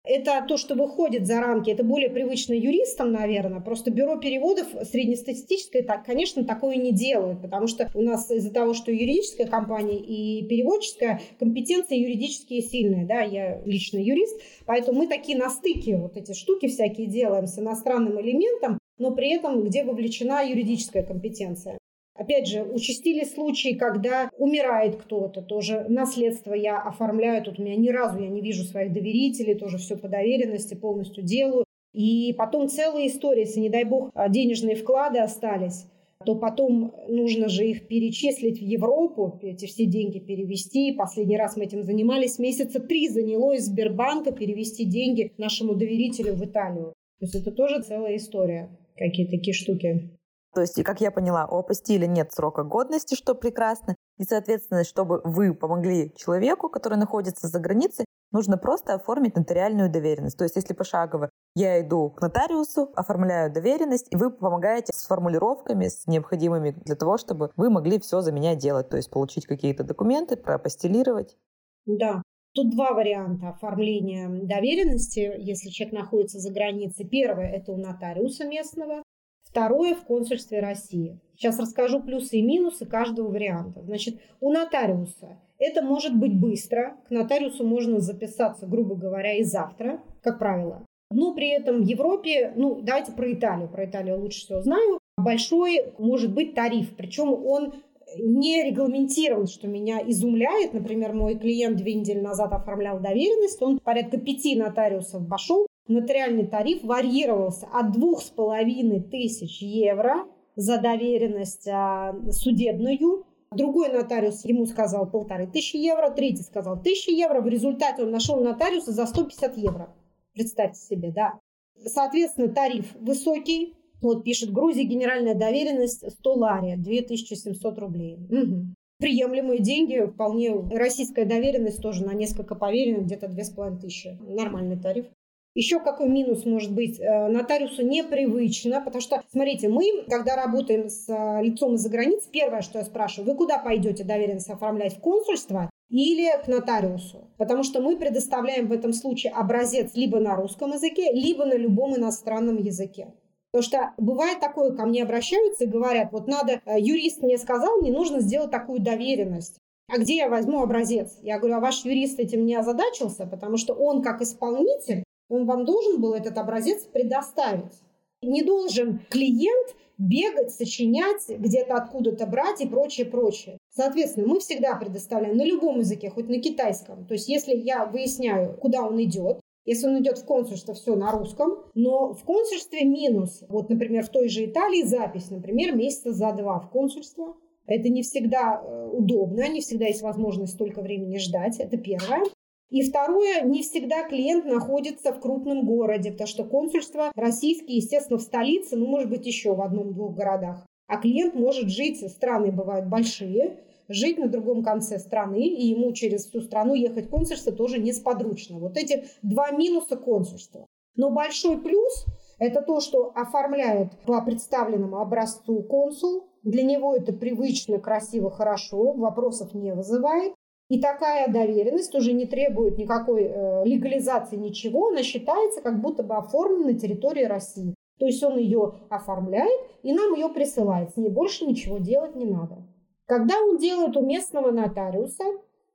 Это 0.03 0.43
то, 0.47 0.57
что 0.57 0.73
выходит 0.73 1.27
за 1.27 1.39
рамки, 1.39 1.69
это 1.69 1.83
более 1.83 2.09
привычно 2.09 2.53
юристам, 2.53 3.11
наверное. 3.11 3.59
Просто 3.61 3.91
бюро 3.91 4.17
переводов 4.17 4.67
среднестатистическое, 4.83 5.83
так, 5.83 6.05
конечно, 6.05 6.43
такое 6.43 6.77
не 6.77 6.91
делают, 6.91 7.41
потому 7.41 7.67
что 7.67 7.87
у 7.93 8.01
нас 8.01 8.31
из-за 8.31 8.51
того, 8.51 8.73
что 8.73 8.91
юридическая 8.91 9.45
компания 9.45 9.99
и 9.99 10.47
переводческая, 10.47 11.21
компетенции 11.37 11.99
юридические 11.99 12.61
сильные, 12.61 13.05
да, 13.05 13.21
я 13.21 13.61
лично 13.63 13.99
юрист, 13.99 14.41
поэтому 14.65 14.99
мы 14.99 15.07
такие 15.07 15.37
на 15.37 15.51
стыке 15.51 15.97
вот 15.97 16.17
эти 16.17 16.33
штуки 16.33 16.67
всякие 16.67 17.05
делаем 17.05 17.45
с 17.45 17.59
иностранным 17.59 18.19
элементом, 18.19 18.79
но 18.97 19.11
при 19.11 19.31
этом 19.35 19.63
где 19.63 19.83
вовлечена 19.83 20.43
юридическая 20.43 21.03
компетенция. 21.03 21.77
Опять 22.21 22.47
же, 22.47 22.61
участились 22.61 23.33
случаи, 23.33 23.73
когда 23.73 24.29
умирает 24.37 24.95
кто-то, 24.97 25.41
тоже 25.41 25.87
наследство 25.89 26.53
я 26.53 26.79
оформляю. 26.79 27.43
Тут 27.43 27.57
у 27.57 27.63
меня 27.63 27.75
ни 27.75 27.89
разу 27.89 28.19
я 28.19 28.29
не 28.29 28.41
вижу 28.41 28.63
своих 28.63 28.93
доверителей, 28.93 29.55
тоже 29.55 29.79
все 29.79 29.97
по 29.97 30.07
доверенности 30.07 30.75
полностью 30.75 31.23
делаю. 31.23 31.65
И 31.93 32.35
потом 32.37 32.69
целая 32.69 33.07
история, 33.07 33.41
если, 33.41 33.59
не 33.59 33.71
дай 33.71 33.85
бог, 33.85 34.11
а, 34.13 34.29
денежные 34.29 34.75
вклады 34.75 35.17
остались, 35.17 35.87
то 36.23 36.35
потом 36.35 36.93
нужно 37.07 37.49
же 37.49 37.67
их 37.67 37.87
перечислить 37.87 38.59
в 38.59 38.63
Европу, 38.63 39.39
эти 39.41 39.65
все 39.65 39.87
деньги 39.87 40.19
перевести. 40.19 40.91
Последний 40.91 41.37
раз 41.37 41.57
мы 41.57 41.63
этим 41.63 41.81
занимались. 41.81 42.37
Месяца 42.37 42.79
три 42.79 43.09
заняло 43.09 43.55
из 43.55 43.65
Сбербанка 43.65 44.31
перевести 44.31 44.85
деньги 44.85 45.31
нашему 45.39 45.73
доверителю 45.73 46.35
в 46.35 46.45
Италию. 46.45 46.93
То 47.19 47.25
есть 47.25 47.33
это 47.33 47.51
тоже 47.51 47.81
целая 47.81 48.17
история, 48.17 48.69
какие 48.95 49.25
такие 49.25 49.55
штуки. 49.55 50.11
То 50.53 50.61
есть, 50.61 50.81
как 50.83 50.99
я 51.01 51.11
поняла, 51.11 51.45
у 51.45 51.57
апостиля 51.57 52.07
нет 52.07 52.33
срока 52.33 52.63
годности, 52.63 53.15
что 53.15 53.35
прекрасно. 53.35 53.95
И, 54.17 54.23
соответственно, 54.23 54.83
чтобы 54.83 55.21
вы 55.23 55.53
помогли 55.53 56.13
человеку, 56.15 56.69
который 56.69 56.97
находится 56.97 57.47
за 57.47 57.59
границей, 57.59 58.05
нужно 58.31 58.57
просто 58.57 58.93
оформить 58.93 59.35
нотариальную 59.35 59.89
доверенность. 59.89 60.37
То 60.37 60.43
есть, 60.43 60.55
если 60.55 60.73
пошагово 60.73 61.29
я 61.55 61.81
иду 61.81 62.09
к 62.09 62.21
нотариусу, 62.21 62.91
оформляю 62.95 63.51
доверенность, 63.51 64.07
и 64.11 64.17
вы 64.17 64.29
помогаете 64.29 64.91
с 64.93 65.07
формулировками, 65.07 65.87
с 65.87 66.05
необходимыми 66.07 66.71
для 66.71 66.95
того, 66.95 67.17
чтобы 67.17 67.51
вы 67.55 67.69
могли 67.69 67.99
все 67.99 68.21
за 68.21 68.31
меня 68.31 68.55
делать. 68.55 68.89
То 68.89 68.97
есть, 68.97 69.09
получить 69.09 69.45
какие-то 69.45 69.83
документы, 69.83 70.35
проапостилировать. 70.35 71.37
Да, 71.85 72.21
Тут 72.53 72.69
два 72.71 72.91
варианта 72.91 73.49
оформления 73.49 74.27
доверенности, 74.27 75.35
если 75.37 75.69
человек 75.69 75.97
находится 75.97 76.39
за 76.39 76.51
границей. 76.51 77.07
Первое– 77.07 77.49
это 77.53 77.71
у 77.71 77.77
нотариуса 77.77 78.45
местного. 78.45 79.03
Второе 79.51 79.95
в 79.95 80.05
консульстве 80.05 80.61
России. 80.61 81.19
Сейчас 81.35 81.59
расскажу 81.59 82.01
плюсы 82.01 82.37
и 82.37 82.41
минусы 82.41 82.85
каждого 82.85 83.27
варианта. 83.27 83.81
Значит, 83.83 84.21
у 84.39 84.49
нотариуса 84.49 85.39
это 85.59 85.81
может 85.81 86.17
быть 86.17 86.39
быстро. 86.39 86.95
К 87.07 87.11
нотариусу 87.11 87.65
можно 87.67 87.99
записаться, 87.99 88.65
грубо 88.65 88.95
говоря, 88.95 89.35
и 89.35 89.43
завтра, 89.43 89.99
как 90.21 90.39
правило. 90.39 90.85
Но 91.11 91.33
при 91.33 91.49
этом 91.49 91.81
в 91.81 91.85
Европе, 91.85 92.53
ну, 92.55 92.79
давайте 92.81 93.11
про 93.11 93.33
Италию. 93.33 93.67
Про 93.67 93.85
Италию 93.85 94.21
лучше 94.21 94.39
всего 94.39 94.61
знаю. 94.61 94.99
Большой 95.17 95.93
может 95.97 96.33
быть 96.33 96.55
тариф. 96.55 96.95
Причем 96.95 97.33
он 97.33 97.73
не 98.17 98.63
регламентирован, 98.63 99.47
что 99.47 99.67
меня 99.67 100.01
изумляет. 100.07 100.73
Например, 100.73 101.11
мой 101.13 101.37
клиент 101.37 101.75
две 101.77 101.93
недели 101.95 102.19
назад 102.19 102.53
оформлял 102.53 102.99
доверенность, 103.01 103.61
он 103.61 103.79
порядка 103.79 104.17
пяти 104.17 104.55
нотариусов 104.55 105.21
обошел, 105.21 105.67
нотариальный 105.87 106.47
тариф 106.47 106.83
варьировался 106.83 107.67
от 107.71 107.91
двух 107.91 108.21
с 108.21 108.29
половиной 108.29 109.01
тысяч 109.01 109.61
евро 109.61 110.25
за 110.55 110.79
доверенность 110.79 111.67
а, 111.67 112.15
судебную. 112.31 113.25
Другой 113.51 113.91
нотариус 113.91 114.45
ему 114.45 114.65
сказал 114.65 115.09
полторы 115.09 115.47
тысячи 115.47 115.75
евро, 115.75 116.09
третий 116.09 116.43
сказал 116.43 116.81
тысячу 116.81 117.11
евро. 117.11 117.41
В 117.41 117.47
результате 117.47 118.03
он 118.03 118.11
нашел 118.11 118.41
нотариуса 118.41 118.91
за 118.91 119.05
150 119.05 119.57
евро. 119.57 119.93
Представьте 120.33 120.79
себе, 120.79 121.11
да. 121.11 121.39
Соответственно, 121.85 122.49
тариф 122.49 122.93
высокий. 122.99 123.75
Вот 124.01 124.23
пишет 124.23 124.51
Грузия, 124.51 124.83
генеральная 124.83 125.35
доверенность 125.35 126.09
100 126.09 126.33
лари, 126.33 126.75
2700 126.75 127.77
рублей. 127.77 128.15
Угу. 128.15 128.73
Приемлемые 128.97 129.59
деньги, 129.59 130.05
вполне 130.05 130.53
российская 130.71 131.25
доверенность 131.25 131.81
тоже 131.81 132.05
на 132.05 132.13
несколько 132.13 132.55
поверенных, 132.55 133.05
где-то 133.05 133.27
2500. 133.27 134.21
Нормальный 134.29 134.79
тариф. 134.79 135.07
Еще 135.53 135.81
какой 135.81 136.07
минус 136.07 136.45
может 136.45 136.71
быть? 136.73 136.99
Э, 136.99 137.27
нотариусу 137.27 137.85
непривычно, 137.85 138.79
потому 138.79 139.01
что, 139.01 139.21
смотрите, 139.31 139.67
мы, 139.67 140.05
когда 140.09 140.37
работаем 140.37 140.87
с 140.87 141.09
э, 141.09 141.43
лицом 141.43 141.75
из-за 141.75 141.89
границ, 141.89 142.25
первое, 142.31 142.61
что 142.61 142.79
я 142.79 142.85
спрашиваю, 142.85 143.31
вы 143.31 143.37
куда 143.37 143.57
пойдете 143.57 144.05
доверенность 144.05 144.49
оформлять? 144.49 144.95
В 144.95 145.01
консульство 145.01 145.69
или 145.89 146.29
к 146.43 146.47
нотариусу? 146.47 147.27
Потому 147.37 147.63
что 147.63 147.81
мы 147.81 147.97
предоставляем 147.97 148.67
в 148.67 148.71
этом 148.71 148.93
случае 148.93 149.33
образец 149.33 149.91
либо 149.93 150.19
на 150.19 150.35
русском 150.37 150.71
языке, 150.71 151.11
либо 151.11 151.43
на 151.43 151.55
любом 151.55 151.97
иностранном 151.97 152.55
языке. 152.57 153.13
Потому 153.51 153.63
что 153.63 153.93
бывает 153.97 154.39
такое, 154.39 154.71
ко 154.71 154.85
мне 154.85 155.03
обращаются 155.03 155.65
и 155.65 155.67
говорят, 155.67 156.13
вот 156.13 156.29
надо, 156.29 156.61
э, 156.65 156.79
юрист 156.79 157.21
мне 157.21 157.37
сказал, 157.37 157.81
мне 157.81 157.91
нужно 157.91 158.21
сделать 158.21 158.51
такую 158.51 158.79
доверенность. 158.79 159.57
А 159.89 159.97
где 159.97 160.15
я 160.15 160.29
возьму 160.29 160.63
образец? 160.63 161.19
Я 161.21 161.39
говорю, 161.39 161.57
а 161.57 161.59
ваш 161.59 161.83
юрист 161.83 162.17
этим 162.21 162.45
не 162.45 162.55
озадачился, 162.55 163.27
потому 163.27 163.57
что 163.57 163.73
он 163.73 164.01
как 164.01 164.21
исполнитель 164.21 165.03
он 165.31 165.45
вам 165.45 165.65
должен 165.65 166.01
был 166.01 166.13
этот 166.13 166.37
образец 166.37 166.83
предоставить. 166.83 167.73
Не 168.21 168.43
должен 168.43 168.99
клиент 169.09 169.75
бегать, 169.97 170.51
сочинять, 170.51 171.29
где-то 171.29 171.75
откуда-то 171.75 172.25
брать 172.27 172.61
и 172.61 172.67
прочее, 172.67 173.05
прочее. 173.05 173.57
Соответственно, 173.69 174.27
мы 174.27 174.39
всегда 174.39 174.75
предоставляем 174.75 175.37
на 175.37 175.45
любом 175.45 175.79
языке, 175.79 176.09
хоть 176.09 176.27
на 176.27 176.39
китайском. 176.39 177.05
То 177.05 177.13
есть, 177.13 177.29
если 177.29 177.55
я 177.55 177.85
выясняю, 177.85 178.57
куда 178.57 178.81
он 178.83 179.01
идет, 179.01 179.39
Если 179.63 179.87
он 179.87 180.01
идет 180.01 180.17
в 180.17 180.25
консульство, 180.25 180.73
все 180.73 180.95
на 180.95 181.11
русском, 181.11 181.51
но 181.75 182.13
в 182.13 182.23
консульстве 182.23 182.83
минус. 182.83 183.43
Вот, 183.47 183.69
например, 183.69 184.03
в 184.03 184.09
той 184.09 184.27
же 184.27 184.45
Италии 184.45 184.83
запись, 184.83 185.29
например, 185.29 185.75
месяца 185.75 186.11
за 186.13 186.31
два 186.33 186.59
в 186.59 186.69
консульство. 186.71 187.35
Это 187.67 187.87
не 187.89 188.01
всегда 188.01 188.59
э, 188.63 188.89
удобно, 188.91 189.47
не 189.47 189.61
всегда 189.61 189.85
есть 189.85 190.01
возможность 190.01 190.53
столько 190.53 190.81
времени 190.81 191.17
ждать. 191.19 191.59
Это 191.59 191.77
первое. 191.77 192.23
И 192.71 192.81
второе, 192.83 193.41
не 193.41 193.63
всегда 193.63 194.07
клиент 194.07 194.45
находится 194.45 195.11
в 195.11 195.19
крупном 195.19 195.65
городе, 195.65 196.11
потому 196.11 196.27
что 196.27 196.45
консульство 196.45 197.11
российские, 197.15 197.77
естественно, 197.77 198.17
в 198.17 198.21
столице, 198.21 198.77
ну, 198.77 198.87
может 198.87 199.09
быть, 199.09 199.25
еще 199.25 199.53
в 199.53 199.61
одном-двух 199.61 200.15
городах. 200.15 200.65
А 200.87 200.97
клиент 200.97 201.35
может 201.35 201.67
жить, 201.69 201.99
страны 202.09 202.53
бывают 202.53 202.87
большие, 202.87 203.59
жить 203.89 204.17
на 204.17 204.29
другом 204.29 204.63
конце 204.63 204.99
страны, 204.99 205.45
и 205.45 205.67
ему 205.67 205.91
через 205.91 206.27
всю 206.27 206.39
страну 206.39 206.73
ехать 206.73 207.09
консульство 207.09 207.51
тоже 207.51 207.77
несподручно. 207.77 208.57
Вот 208.57 208.77
эти 208.77 209.03
два 209.21 209.51
минуса 209.51 209.97
консульства. 209.97 210.65
Но 210.95 211.09
большой 211.09 211.57
плюс– 211.61 212.05
это 212.39 212.61
то, 212.61 212.79
что 212.79 213.11
оформляет 213.15 213.91
по 214.05 214.21
представленному 214.23 214.99
образцу 214.99 215.61
консул. 215.63 216.29
Для 216.43 216.63
него 216.63 216.95
это 216.95 217.11
привычно, 217.11 217.79
красиво, 217.79 218.31
хорошо, 218.31 218.93
вопросов 218.93 219.53
не 219.53 219.73
вызывает. 219.73 220.33
И 220.71 220.79
такая 220.79 221.27
доверенность 221.27 221.93
уже 221.95 222.13
не 222.13 222.25
требует 222.25 222.77
никакой 222.77 223.23
э, 223.23 223.65
легализации 223.65 224.37
ничего, 224.37 224.87
она 224.87 225.03
считается 225.03 225.59
как 225.59 225.81
будто 225.81 226.01
бы 226.01 226.15
оформлена 226.15 226.67
на 226.67 226.79
территории 226.79 227.25
России. 227.25 227.75
То 227.99 228.05
есть 228.05 228.23
он 228.23 228.37
ее 228.37 228.75
оформляет 228.89 229.59
и 229.83 229.91
нам 229.91 230.13
ее 230.13 230.29
присылает. 230.29 230.91
С 230.91 230.95
ней 230.95 231.09
больше 231.09 231.45
ничего 231.45 231.77
делать 231.77 232.15
не 232.15 232.23
надо. 232.23 232.65
Когда 233.05 233.35
он 233.41 233.57
делает 233.57 233.97
у 233.97 234.05
местного 234.05 234.51
нотариуса, 234.51 235.25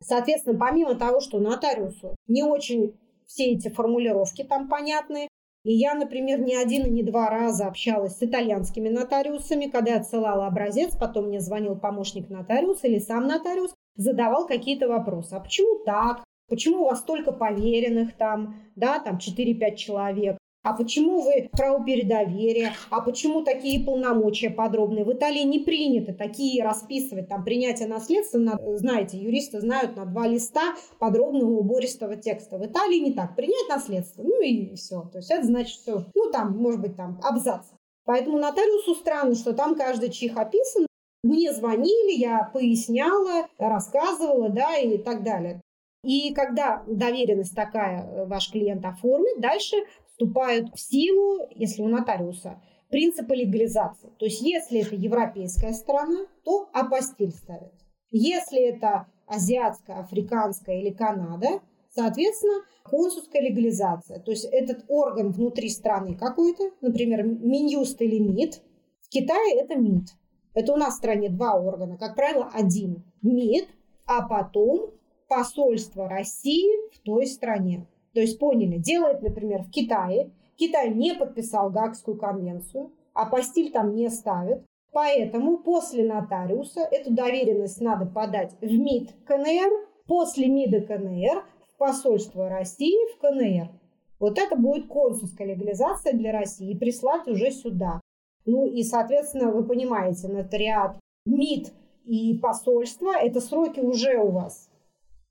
соответственно, 0.00 0.58
помимо 0.58 0.94
того, 0.94 1.20
что 1.20 1.40
нотариусу 1.40 2.16
не 2.26 2.42
очень 2.42 2.98
все 3.26 3.52
эти 3.52 3.68
формулировки 3.68 4.44
там 4.44 4.66
понятны, 4.66 5.28
и 5.62 5.74
я, 5.74 5.94
например, 5.94 6.40
не 6.40 6.56
один 6.56 6.86
и 6.86 6.90
не 6.90 7.02
два 7.02 7.28
раза 7.28 7.66
общалась 7.66 8.16
с 8.16 8.22
итальянскими 8.22 8.88
нотариусами, 8.88 9.66
когда 9.66 9.90
я 9.90 9.96
отсылала 9.98 10.46
образец, 10.46 10.96
потом 10.96 11.26
мне 11.26 11.40
звонил 11.40 11.76
помощник 11.76 12.30
нотариуса 12.30 12.86
или 12.86 12.98
сам 12.98 13.26
нотариус, 13.26 13.74
задавал 13.96 14.46
какие-то 14.46 14.88
вопросы. 14.88 15.34
А 15.34 15.40
почему 15.40 15.78
так? 15.84 16.24
Почему 16.48 16.82
у 16.82 16.84
вас 16.84 17.00
столько 17.00 17.32
поверенных 17.32 18.16
там, 18.16 18.62
да, 18.76 19.00
там 19.00 19.18
4-5 19.18 19.74
человек? 19.74 20.38
А 20.66 20.72
почему 20.72 21.22
вы 21.22 21.48
правопередоверие? 21.52 22.72
А 22.90 23.00
почему 23.00 23.42
такие 23.42 23.84
полномочия 23.84 24.50
подробные? 24.50 25.04
В 25.04 25.12
Италии 25.12 25.44
не 25.44 25.60
принято 25.60 26.12
такие 26.12 26.64
расписывать. 26.64 27.28
Там 27.28 27.44
принятие 27.44 27.86
наследства, 27.86 28.38
на, 28.38 28.58
знаете, 28.76 29.16
юристы 29.16 29.60
знают 29.60 29.94
на 29.96 30.06
два 30.06 30.26
листа 30.26 30.74
подробного 30.98 31.52
убористого 31.52 32.16
текста. 32.16 32.58
В 32.58 32.66
Италии 32.66 32.98
не 32.98 33.12
так. 33.12 33.36
Принять 33.36 33.68
наследство, 33.68 34.24
ну 34.24 34.42
и 34.42 34.74
все. 34.74 35.02
То 35.12 35.18
есть 35.18 35.30
это 35.30 35.46
значит 35.46 35.76
все. 35.76 36.04
Ну 36.16 36.32
там, 36.32 36.56
может 36.56 36.80
быть, 36.80 36.96
там 36.96 37.20
абзац. 37.22 37.66
Поэтому 38.04 38.36
нотариусу 38.38 38.96
странно, 38.96 39.36
что 39.36 39.52
там 39.52 39.76
каждый 39.76 40.10
чих 40.10 40.36
описан. 40.36 40.86
Мне 41.22 41.52
звонили, 41.52 42.18
я 42.18 42.50
поясняла, 42.52 43.48
рассказывала, 43.58 44.48
да, 44.48 44.76
и 44.78 44.98
так 44.98 45.24
далее. 45.24 45.60
И 46.02 46.32
когда 46.34 46.84
доверенность 46.86 47.54
такая 47.54 48.02
э, 48.02 48.26
ваш 48.26 48.52
клиент 48.52 48.84
оформит, 48.84 49.40
дальше 49.40 49.76
вступают 50.08 50.72
в 50.72 50.80
силу, 50.80 51.48
если 51.50 51.82
у 51.82 51.88
нотариуса, 51.88 52.62
принципы 52.90 53.34
легализации. 53.34 54.10
То 54.18 54.26
есть 54.26 54.40
если 54.40 54.80
это 54.82 54.94
европейская 54.94 55.72
страна, 55.72 56.26
то 56.44 56.68
апостиль 56.72 57.32
ставят. 57.32 57.72
Если 58.10 58.62
это 58.62 59.06
азиатская, 59.26 59.98
африканская 59.98 60.80
или 60.80 60.90
Канада, 60.90 61.60
соответственно, 61.90 62.62
консульская 62.84 63.42
легализация. 63.42 64.20
То 64.20 64.30
есть 64.30 64.44
этот 64.44 64.84
орган 64.88 65.32
внутри 65.32 65.68
страны 65.68 66.14
какой-то, 66.14 66.70
например, 66.80 67.24
Минюст 67.24 68.00
или 68.00 68.18
МИД. 68.18 68.62
В 69.02 69.08
Китае 69.08 69.60
это 69.60 69.74
МИД. 69.74 70.10
Это 70.56 70.72
у 70.72 70.76
нас 70.76 70.94
в 70.94 70.96
стране 70.96 71.28
два 71.28 71.54
органа, 71.54 71.98
как 71.98 72.16
правило, 72.16 72.50
один 72.54 73.04
МИД, 73.20 73.68
а 74.06 74.26
потом 74.26 74.90
посольство 75.28 76.08
России 76.08 76.66
в 76.94 77.00
той 77.00 77.26
стране. 77.26 77.86
То 78.14 78.20
есть 78.22 78.38
поняли, 78.38 78.78
делает, 78.78 79.20
например, 79.20 79.64
в 79.64 79.70
Китае. 79.70 80.30
Китай 80.56 80.94
не 80.94 81.12
подписал 81.12 81.68
Гаагскую 81.68 82.16
конвенцию, 82.16 82.90
а 83.12 83.26
постиль 83.26 83.70
там 83.70 83.94
не 83.94 84.08
ставит. 84.08 84.64
Поэтому 84.92 85.58
после 85.58 86.10
нотариуса 86.10 86.80
эту 86.90 87.12
доверенность 87.12 87.82
надо 87.82 88.06
подать 88.06 88.56
в 88.62 88.64
МИД 88.64 89.10
КНР, 89.26 89.70
после 90.06 90.48
МИДа 90.48 90.80
КНР 90.86 91.44
в 91.68 91.76
посольство 91.76 92.48
России 92.48 92.96
в 93.14 93.18
КНР. 93.18 93.78
Вот 94.18 94.38
это 94.38 94.56
будет 94.56 94.88
консульская 94.88 95.48
легализация 95.48 96.14
для 96.14 96.32
России 96.32 96.70
и 96.70 96.78
прислать 96.78 97.28
уже 97.28 97.50
сюда. 97.50 98.00
Ну 98.46 98.66
и, 98.66 98.82
соответственно, 98.84 99.50
вы 99.50 99.64
понимаете, 99.64 100.28
нотариат, 100.28 100.96
МИД 101.26 101.72
и 102.04 102.38
посольство– 102.38 103.12
это 103.20 103.40
сроки 103.40 103.80
уже 103.80 104.18
у 104.18 104.30
вас. 104.30 104.70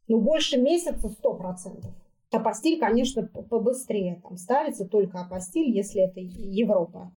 Ну, 0.07 0.19
больше 0.19 0.59
месяца 0.59 1.07
100%. 1.07 1.85
Апостиль, 2.31 2.77
конечно, 2.77 3.25
побыстрее 3.25 4.21
там 4.21 4.37
ставится 4.37 4.85
только 4.85 5.19
апостиль, 5.19 5.71
если 5.71 6.01
это 6.01 6.19
Европа. 6.19 7.15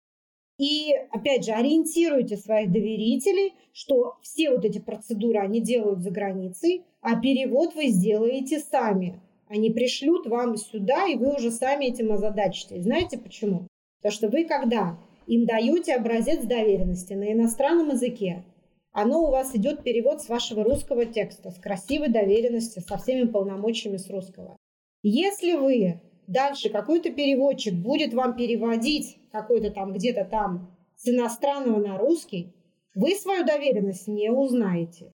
И, 0.57 0.93
опять 1.11 1.45
же, 1.45 1.51
ориентируйте 1.51 2.37
своих 2.37 2.71
доверителей, 2.71 3.53
что 3.73 4.17
все 4.21 4.51
вот 4.51 4.65
эти 4.65 4.79
процедуры 4.79 5.39
они 5.39 5.61
делают 5.61 6.01
за 6.01 6.11
границей, 6.11 6.85
а 7.01 7.19
перевод 7.19 7.75
вы 7.75 7.87
сделаете 7.87 8.59
сами. 8.59 9.21
Они 9.47 9.69
пришлют 9.71 10.27
вам 10.27 10.57
сюда, 10.57 11.07
и 11.07 11.15
вы 11.15 11.35
уже 11.35 11.51
сами 11.51 11.85
этим 11.85 12.11
озадачитесь. 12.11 12.83
Знаете 12.83 13.17
почему? 13.17 13.67
Потому 13.97 14.13
что 14.13 14.29
вы, 14.29 14.45
когда 14.45 14.97
им 15.29 15.45
даете 15.45 15.93
образец 15.93 16.43
доверенности 16.43 17.13
на 17.13 17.31
иностранном 17.31 17.89
языке, 17.89 18.43
оно 18.91 19.21
у 19.21 19.29
вас 19.29 19.55
идет 19.55 19.83
перевод 19.83 20.21
с 20.21 20.27
вашего 20.27 20.63
русского 20.63 21.05
текста, 21.05 21.51
с 21.51 21.59
красивой 21.59 22.09
доверенностью, 22.09 22.81
со 22.81 22.97
всеми 22.97 23.27
полномочиями 23.27 23.97
с 23.97 24.09
русского. 24.09 24.57
Если 25.03 25.53
вы 25.53 26.01
дальше 26.25 26.69
какой-то 26.69 27.11
переводчик 27.11 27.75
будет 27.75 28.15
вам 28.15 28.35
переводить 28.35 29.19
какой-то 29.31 29.69
там 29.69 29.93
где-то 29.93 30.25
там 30.25 30.75
с 30.95 31.07
иностранного 31.07 31.79
на 31.79 31.97
русский, 31.99 32.55
вы 32.95 33.13
свою 33.13 33.45
доверенность 33.45 34.07
не 34.07 34.31
узнаете. 34.31 35.11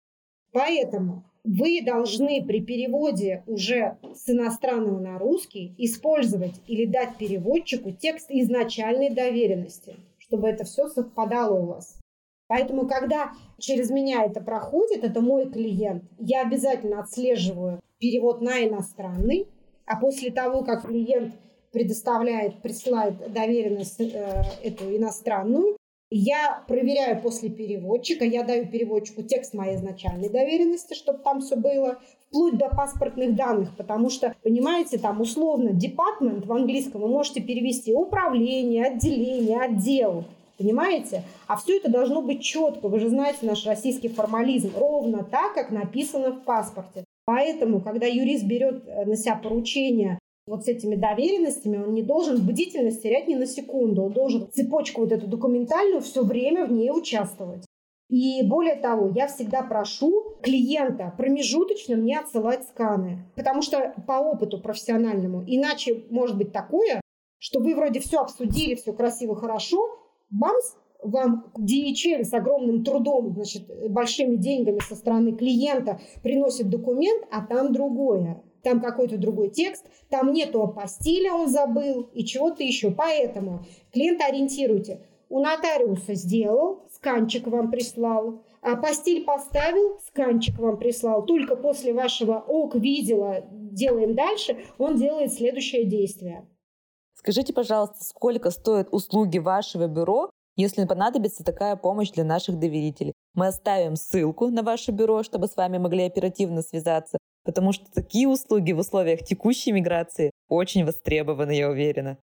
Поэтому 0.54 1.30
вы 1.46 1.82
должны 1.86 2.44
при 2.44 2.62
переводе 2.62 3.44
уже 3.48 3.98
с 4.16 4.30
иностранного 4.30 5.00
на 5.00 5.20
русский 5.20 5.74
использовать 5.78 6.56
или 6.68 6.86
дать 6.86 7.18
переводчику 7.18 7.92
текст 7.92 8.28
изначальной 8.30 9.10
доверенности, 9.10 9.96
чтобы 10.18 10.48
это 10.50 10.64
все 10.64 10.88
совпадало 10.88 11.60
у 11.60 11.66
вас. 11.68 12.00
Поэтому, 12.48 12.88
когда 12.88 13.32
через 13.58 13.90
меня 13.90 14.24
это 14.24 14.42
проходит, 14.42 15.04
это 15.04 15.22
мой 15.22 15.50
клиент, 15.50 16.04
я 16.20 16.42
обязательно 16.42 17.00
отслеживаю 17.00 17.80
перевод 18.00 18.42
на 18.42 18.66
иностранный, 18.68 19.48
а 19.86 20.00
после 20.00 20.32
того, 20.32 20.64
как 20.64 20.88
клиент 20.88 21.34
предоставляет, 21.72 22.62
присылает 22.62 23.34
доверенность 23.34 24.00
э, 24.00 24.44
эту 24.64 24.96
иностранную, 24.96 25.78
я 26.18 26.64
проверяю 26.68 27.22
после 27.22 27.50
переводчика, 27.50 28.24
я 28.24 28.44
даю 28.44 28.68
переводчику 28.68 29.24
текст 29.24 29.54
моей 29.54 29.76
изначальной 29.76 30.30
доверенности, 30.30 30.94
чтобы 30.94 31.20
там 31.20 31.42
все 31.42 31.56
было, 31.58 32.00
вплоть 32.28 32.58
до 32.58 32.70
паспортных 32.70 33.36
данных, 33.36 33.76
потому 33.76 34.10
что, 34.10 34.34
понимаете, 34.44 34.98
там 34.98 35.20
условно 35.20 35.72
департмент 35.74 36.46
в 36.46 36.54
английском 36.54 37.02
вы 37.02 37.10
можете 37.10 37.42
перевести 37.42 37.94
управление, 37.94 38.86
отделение, 38.86 39.60
отдел, 39.60 40.24
понимаете? 40.58 41.24
А 41.48 41.58
все 41.58 41.78
это 41.78 41.92
должно 41.92 42.22
быть 42.22 42.42
четко, 42.42 42.88
вы 42.88 43.00
же 43.00 43.10
знаете 43.10 43.40
наш 43.46 43.66
российский 43.66 44.08
формализм, 44.08 44.72
ровно 44.78 45.24
так, 45.24 45.54
как 45.54 45.70
написано 45.70 46.32
в 46.32 46.44
паспорте. 46.44 47.04
Поэтому, 47.26 47.82
когда 47.82 48.06
юрист 48.06 48.46
берет 48.46 48.88
э, 48.88 49.04
на 49.06 49.18
себя 49.18 49.36
поручение 49.36 50.20
вот 50.48 50.66
с 50.66 50.68
этими 50.68 50.96
доверенностями, 50.96 51.78
он 51.78 51.94
не 51.94 52.04
должен 52.04 52.46
бдительность 52.46 53.02
терять 53.02 53.28
ни 53.28 53.36
на 53.36 53.46
секунду. 53.46 54.04
Он 54.04 54.12
должен 54.12 54.50
цепочку 54.52 55.02
вот 55.02 55.12
эту 55.12 55.28
документальную 55.28 56.02
все 56.02 56.24
время 56.24 56.66
в 56.66 56.72
ней 56.72 56.92
участвовать. 56.92 57.66
И 58.10 58.44
более 58.44 58.76
того, 58.76 59.12
я 59.16 59.28
всегда 59.28 59.64
прошу 59.64 60.36
клиента 60.44 61.14
промежуточно 61.18 61.96
мне 61.96 62.20
отсылать 62.20 62.68
сканы. 62.68 63.26
Потому 63.36 63.64
что 63.64 63.96
по 64.06 64.20
опыту 64.20 64.60
профессиональному, 64.60 65.44
иначе 65.48 66.04
может 66.12 66.38
быть 66.38 66.52
такое, 66.52 67.02
что 67.40 67.60
вы 67.60 67.74
вроде 67.74 68.00
все 68.00 68.20
обсудили, 68.20 68.76
все 68.76 68.94
красиво, 68.94 69.36
хорошо, 69.36 69.80
бамс, 70.30 70.76
вам 71.02 71.52
DHL 71.58 72.24
с 72.24 72.34
огромным 72.34 72.84
трудом, 72.84 73.34
значит, 73.34 73.64
большими 73.90 74.36
деньгами 74.36 74.80
со 74.80 74.96
стороны 74.96 75.34
клиента 75.34 76.00
приносит 76.22 76.70
документ, 76.70 77.24
а 77.32 77.46
там 77.46 77.74
другое. 77.74 78.42
Там 78.66 78.82
какой-то 78.82 79.20
другой 79.20 79.50
текст, 79.52 79.86
там 80.10 80.34
нету 80.34 80.64
апостиля, 80.64 81.32
он 81.34 81.48
забыл, 81.48 82.10
и 82.16 82.26
чего-то 82.26 82.64
еще. 82.64 82.90
Поэтому 82.90 83.64
клиента 83.94 84.26
ориентируйте. 84.26 85.06
У 85.30 85.40
нотариуса 85.40 86.16
сделал, 86.16 86.88
сканчик 86.92 87.46
вам 87.46 87.70
прислал, 87.70 88.42
а 88.62 88.76
постель 88.76 89.24
поставил, 89.24 90.00
сканчик 90.08 90.58
вам 90.58 90.80
прислал. 90.80 91.24
Только 91.28 91.56
после 91.56 91.94
вашего 91.94 92.40
ок 92.40 92.74
видела, 92.74 93.46
делаем 93.52 94.16
дальше, 94.16 94.58
он 94.80 94.96
делает 94.96 95.32
следующее 95.32 95.86
действие. 95.86 96.48
Скажите, 97.14 97.54
пожалуйста, 97.54 98.04
сколько 98.04 98.50
стоят 98.50 98.88
услуги 98.90 99.38
вашего 99.38 99.86
бюро, 99.86 100.32
если 100.56 100.86
понадобится 100.86 101.44
такая 101.44 101.76
помощь 101.76 102.10
для 102.10 102.24
наших 102.24 102.58
доверителей? 102.58 103.14
Мы 103.36 103.46
оставим 103.46 103.96
ссылку 103.96 104.48
на 104.48 104.64
ваше 104.64 104.90
бюро, 104.90 105.22
чтобы 105.22 105.48
с 105.48 105.56
вами 105.56 105.78
могли 105.78 106.06
оперативно 106.06 106.64
связаться, 106.64 107.20
потому 107.46 107.72
что 107.72 107.86
такие 107.94 108.28
услуги 108.28 108.74
в 108.74 108.80
условиях 108.80 109.24
текущей 109.24 109.72
миграции 109.72 110.32
очень 110.50 110.84
востребованы, 110.84 111.52
я 111.52 111.70
уверена. 111.70 112.18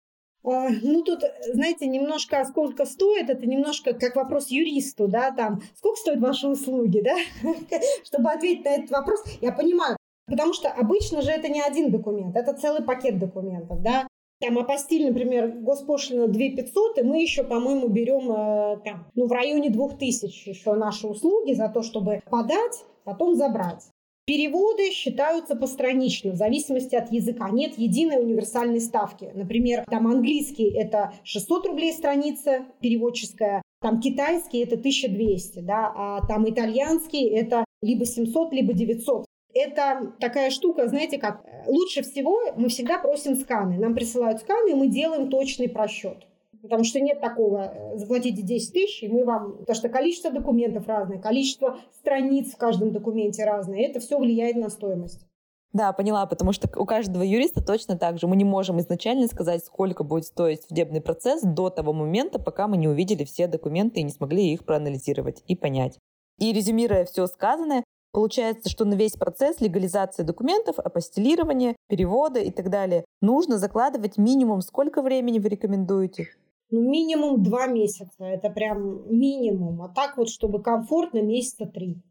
А, 0.44 0.68
ну, 0.82 1.02
тут, 1.02 1.20
знаете, 1.52 1.86
немножко 1.86 2.44
сколько 2.44 2.84
стоит, 2.84 3.30
это 3.30 3.46
немножко 3.46 3.94
как 3.94 4.16
вопрос 4.16 4.48
юристу, 4.48 5.06
да, 5.06 5.30
там, 5.30 5.62
сколько 5.76 5.98
стоят 5.98 6.20
ваши 6.20 6.48
услуги, 6.48 7.00
да, 7.00 7.16
чтобы 8.04 8.30
ответить 8.30 8.64
на 8.64 8.70
этот 8.70 8.90
вопрос, 8.90 9.22
я 9.40 9.52
понимаю, 9.52 9.96
потому 10.26 10.52
что 10.52 10.68
обычно 10.68 11.22
же 11.22 11.30
это 11.30 11.48
не 11.48 11.62
один 11.62 11.92
документ, 11.92 12.36
это 12.36 12.54
целый 12.54 12.82
пакет 12.82 13.20
документов, 13.20 13.80
да, 13.82 14.08
там 14.40 14.58
апостиль, 14.58 15.06
например, 15.06 15.52
госпошлина 15.58 16.26
2 16.26 16.34
500, 16.56 16.98
и 16.98 17.02
мы 17.02 17.22
еще, 17.22 17.44
по-моему, 17.44 17.86
берем 17.86 18.32
э, 18.32 18.78
там, 18.84 19.06
ну, 19.14 19.28
в 19.28 19.32
районе 19.32 19.70
2000 19.70 20.48
еще 20.48 20.74
наши 20.74 21.06
услуги 21.06 21.52
за 21.52 21.68
то, 21.68 21.82
чтобы 21.82 22.20
подать, 22.28 22.84
потом 23.04 23.36
забрать. 23.36 23.91
Переводы 24.24 24.92
считаются 24.92 25.56
постранично, 25.56 26.30
в 26.30 26.36
зависимости 26.36 26.94
от 26.94 27.10
языка. 27.10 27.50
Нет 27.50 27.76
единой 27.76 28.22
универсальной 28.22 28.80
ставки. 28.80 29.30
Например, 29.34 29.84
там 29.90 30.06
английский– 30.06 30.70
это 30.76 31.12
600 31.24 31.66
рублей 31.66 31.92
страница 31.92 32.66
переводческая, 32.80 33.62
там 33.80 34.00
китайский– 34.00 34.58
это 34.62 34.76
1200, 34.76 35.58
да, 35.58 35.92
а 35.96 36.26
там 36.28 36.48
итальянский– 36.48 37.28
это 37.30 37.64
либо 37.82 38.06
700, 38.06 38.52
либо 38.52 38.72
900. 38.72 39.26
Это 39.54 40.14
такая 40.20 40.50
штука, 40.50 40.86
знаете, 40.86 41.18
как 41.18 41.44
лучше 41.66 42.02
всего 42.02 42.52
мы 42.56 42.68
всегда 42.68 42.98
просим 42.98 43.34
сканы. 43.34 43.76
Нам 43.76 43.94
присылают 43.94 44.40
сканы, 44.40 44.70
и 44.70 44.74
мы 44.74 44.86
делаем 44.86 45.30
точный 45.30 45.68
просчет. 45.68 46.28
Потому 46.62 46.84
что 46.84 47.00
нет 47.00 47.20
такого, 47.20 47.72
э, 47.74 47.98
заплатите 47.98 48.42
10 48.42 48.72
тысяч, 48.72 49.02
и 49.02 49.08
мы 49.08 49.24
вам... 49.24 49.58
Потому 49.58 49.74
что 49.74 49.88
количество 49.88 50.30
документов 50.30 50.86
разное, 50.86 51.18
количество 51.18 51.78
страниц 51.98 52.52
в 52.52 52.56
каждом 52.56 52.92
документе 52.92 53.44
разное. 53.44 53.80
Это 53.80 53.98
все 53.98 54.18
влияет 54.18 54.56
на 54.56 54.68
стоимость. 54.68 55.26
Да, 55.72 55.92
поняла, 55.92 56.26
потому 56.26 56.52
что 56.52 56.68
у 56.78 56.84
каждого 56.84 57.22
юриста 57.22 57.64
точно 57.64 57.96
так 57.98 58.18
же. 58.18 58.28
Мы 58.28 58.36
не 58.36 58.44
можем 58.44 58.78
изначально 58.78 59.26
сказать, 59.26 59.64
сколько 59.64 60.04
будет 60.04 60.26
стоить 60.26 60.62
судебный 60.62 61.00
процесс 61.00 61.42
до 61.42 61.70
того 61.70 61.92
момента, 61.92 62.38
пока 62.38 62.68
мы 62.68 62.76
не 62.76 62.88
увидели 62.88 63.24
все 63.24 63.46
документы 63.46 64.00
и 64.00 64.04
не 64.04 64.10
смогли 64.10 64.52
их 64.52 64.64
проанализировать 64.64 65.42
и 65.48 65.56
понять. 65.56 65.98
И 66.38 66.52
резюмируя 66.52 67.04
все 67.04 67.26
сказанное, 67.26 67.82
Получается, 68.12 68.68
что 68.68 68.84
на 68.84 68.92
весь 68.92 69.14
процесс 69.14 69.62
легализации 69.62 70.22
документов, 70.22 70.78
апостилирования, 70.78 71.76
перевода 71.88 72.40
и 72.40 72.50
так 72.50 72.68
далее 72.68 73.06
нужно 73.22 73.56
закладывать 73.56 74.18
минимум 74.18 74.60
сколько 74.60 75.00
времени 75.00 75.38
вы 75.38 75.48
рекомендуете? 75.48 76.28
Ну, 76.72 76.80
минимум 76.80 77.42
два 77.42 77.66
месяца. 77.66 78.24
Это 78.24 78.48
прям 78.48 79.06
минимум. 79.14 79.82
А 79.82 79.88
так 79.88 80.16
вот, 80.16 80.30
чтобы 80.30 80.62
комфортно, 80.62 81.20
месяца 81.20 81.66
три. 81.66 82.02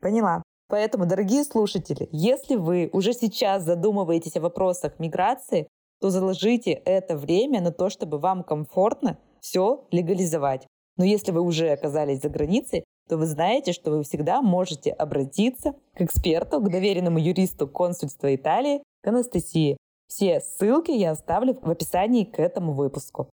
Поняла. 0.00 0.42
Поэтому, 0.68 1.06
дорогие 1.06 1.44
слушатели, 1.44 2.08
если 2.12 2.56
вы 2.56 2.90
уже 2.92 3.14
сейчас 3.14 3.64
задумываетесь 3.64 4.36
о 4.36 4.42
вопросах 4.42 4.98
миграции, 4.98 5.66
то 6.00 6.10
заложите 6.10 6.72
это 6.72 7.16
время 7.16 7.62
на 7.62 7.72
то, 7.72 7.88
чтобы 7.88 8.18
вам 8.18 8.42
комфортно 8.44 9.18
все 9.40 9.86
легализовать. 9.90 10.66
Но 10.98 11.04
если 11.04 11.32
вы 11.32 11.40
уже 11.40 11.70
оказались 11.70 12.20
за 12.20 12.28
границей, 12.28 12.84
то 13.08 13.16
вы 13.16 13.24
знаете, 13.24 13.72
что 13.72 13.90
вы 13.90 14.02
всегда 14.02 14.42
можете 14.42 14.90
обратиться 14.90 15.72
к 15.94 16.02
эксперту, 16.02 16.60
к 16.60 16.70
доверенному 16.70 17.18
юристу 17.18 17.66
консульства 17.66 18.34
Италии, 18.34 18.82
к 19.02 19.06
Анастасии. 19.06 19.78
Все 20.06 20.40
ссылки 20.40 20.90
я 20.90 21.12
оставлю 21.12 21.58
в 21.62 21.70
описании 21.70 22.24
к 22.24 22.38
этому 22.38 22.74
выпуску. 22.74 23.30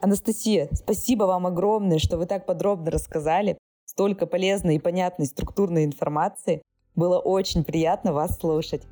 Анастасия, 0.00 0.70
спасибо 0.72 1.24
вам 1.24 1.46
огромное, 1.46 1.98
что 1.98 2.16
вы 2.16 2.24
так 2.24 2.46
подробно 2.46 2.90
рассказали. 2.90 3.58
Столько 3.84 4.26
полезной 4.26 4.76
и 4.76 4.78
понятной 4.78 5.26
структурной 5.26 5.84
информации. 5.84 6.62
Было 6.94 7.18
очень 7.18 7.64
приятно 7.64 8.14
вас 8.14 8.38
слушать. 8.38 8.82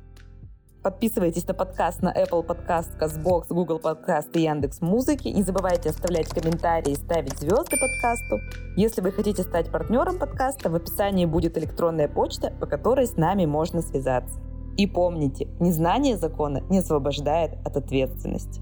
Подписывайтесь 0.83 1.47
на 1.47 1.55
подкаст 1.55 2.03
на 2.03 2.13
Apple 2.13 2.45
Podcast, 2.45 2.97
CastBox, 2.99 3.47
Google 3.49 3.79
Podcast 3.79 4.29
и 4.35 4.41
Яндекс 4.41 4.81
Музыки. 4.81 5.29
Не 5.29 5.41
забывайте 5.41 5.89
оставлять 5.89 6.29
комментарии 6.29 6.91
и 6.91 6.95
ставить 6.95 7.39
звезды 7.39 7.77
подкасту. 7.77 8.39
Если 8.77 9.01
вы 9.01 9.11
хотите 9.11 9.41
стать 9.41 9.71
партнером 9.71 10.19
подкаста, 10.19 10.69
в 10.69 10.75
описании 10.75 11.25
будет 11.25 11.57
электронная 11.57 12.07
почта, 12.07 12.53
по 12.59 12.67
которой 12.67 13.07
с 13.07 13.17
нами 13.17 13.45
можно 13.47 13.81
связаться. 13.81 14.39
И 14.77 14.85
помните, 14.85 15.47
незнание 15.59 16.17
закона 16.17 16.61
не 16.69 16.77
освобождает 16.77 17.57
от 17.65 17.75
ответственности. 17.77 18.61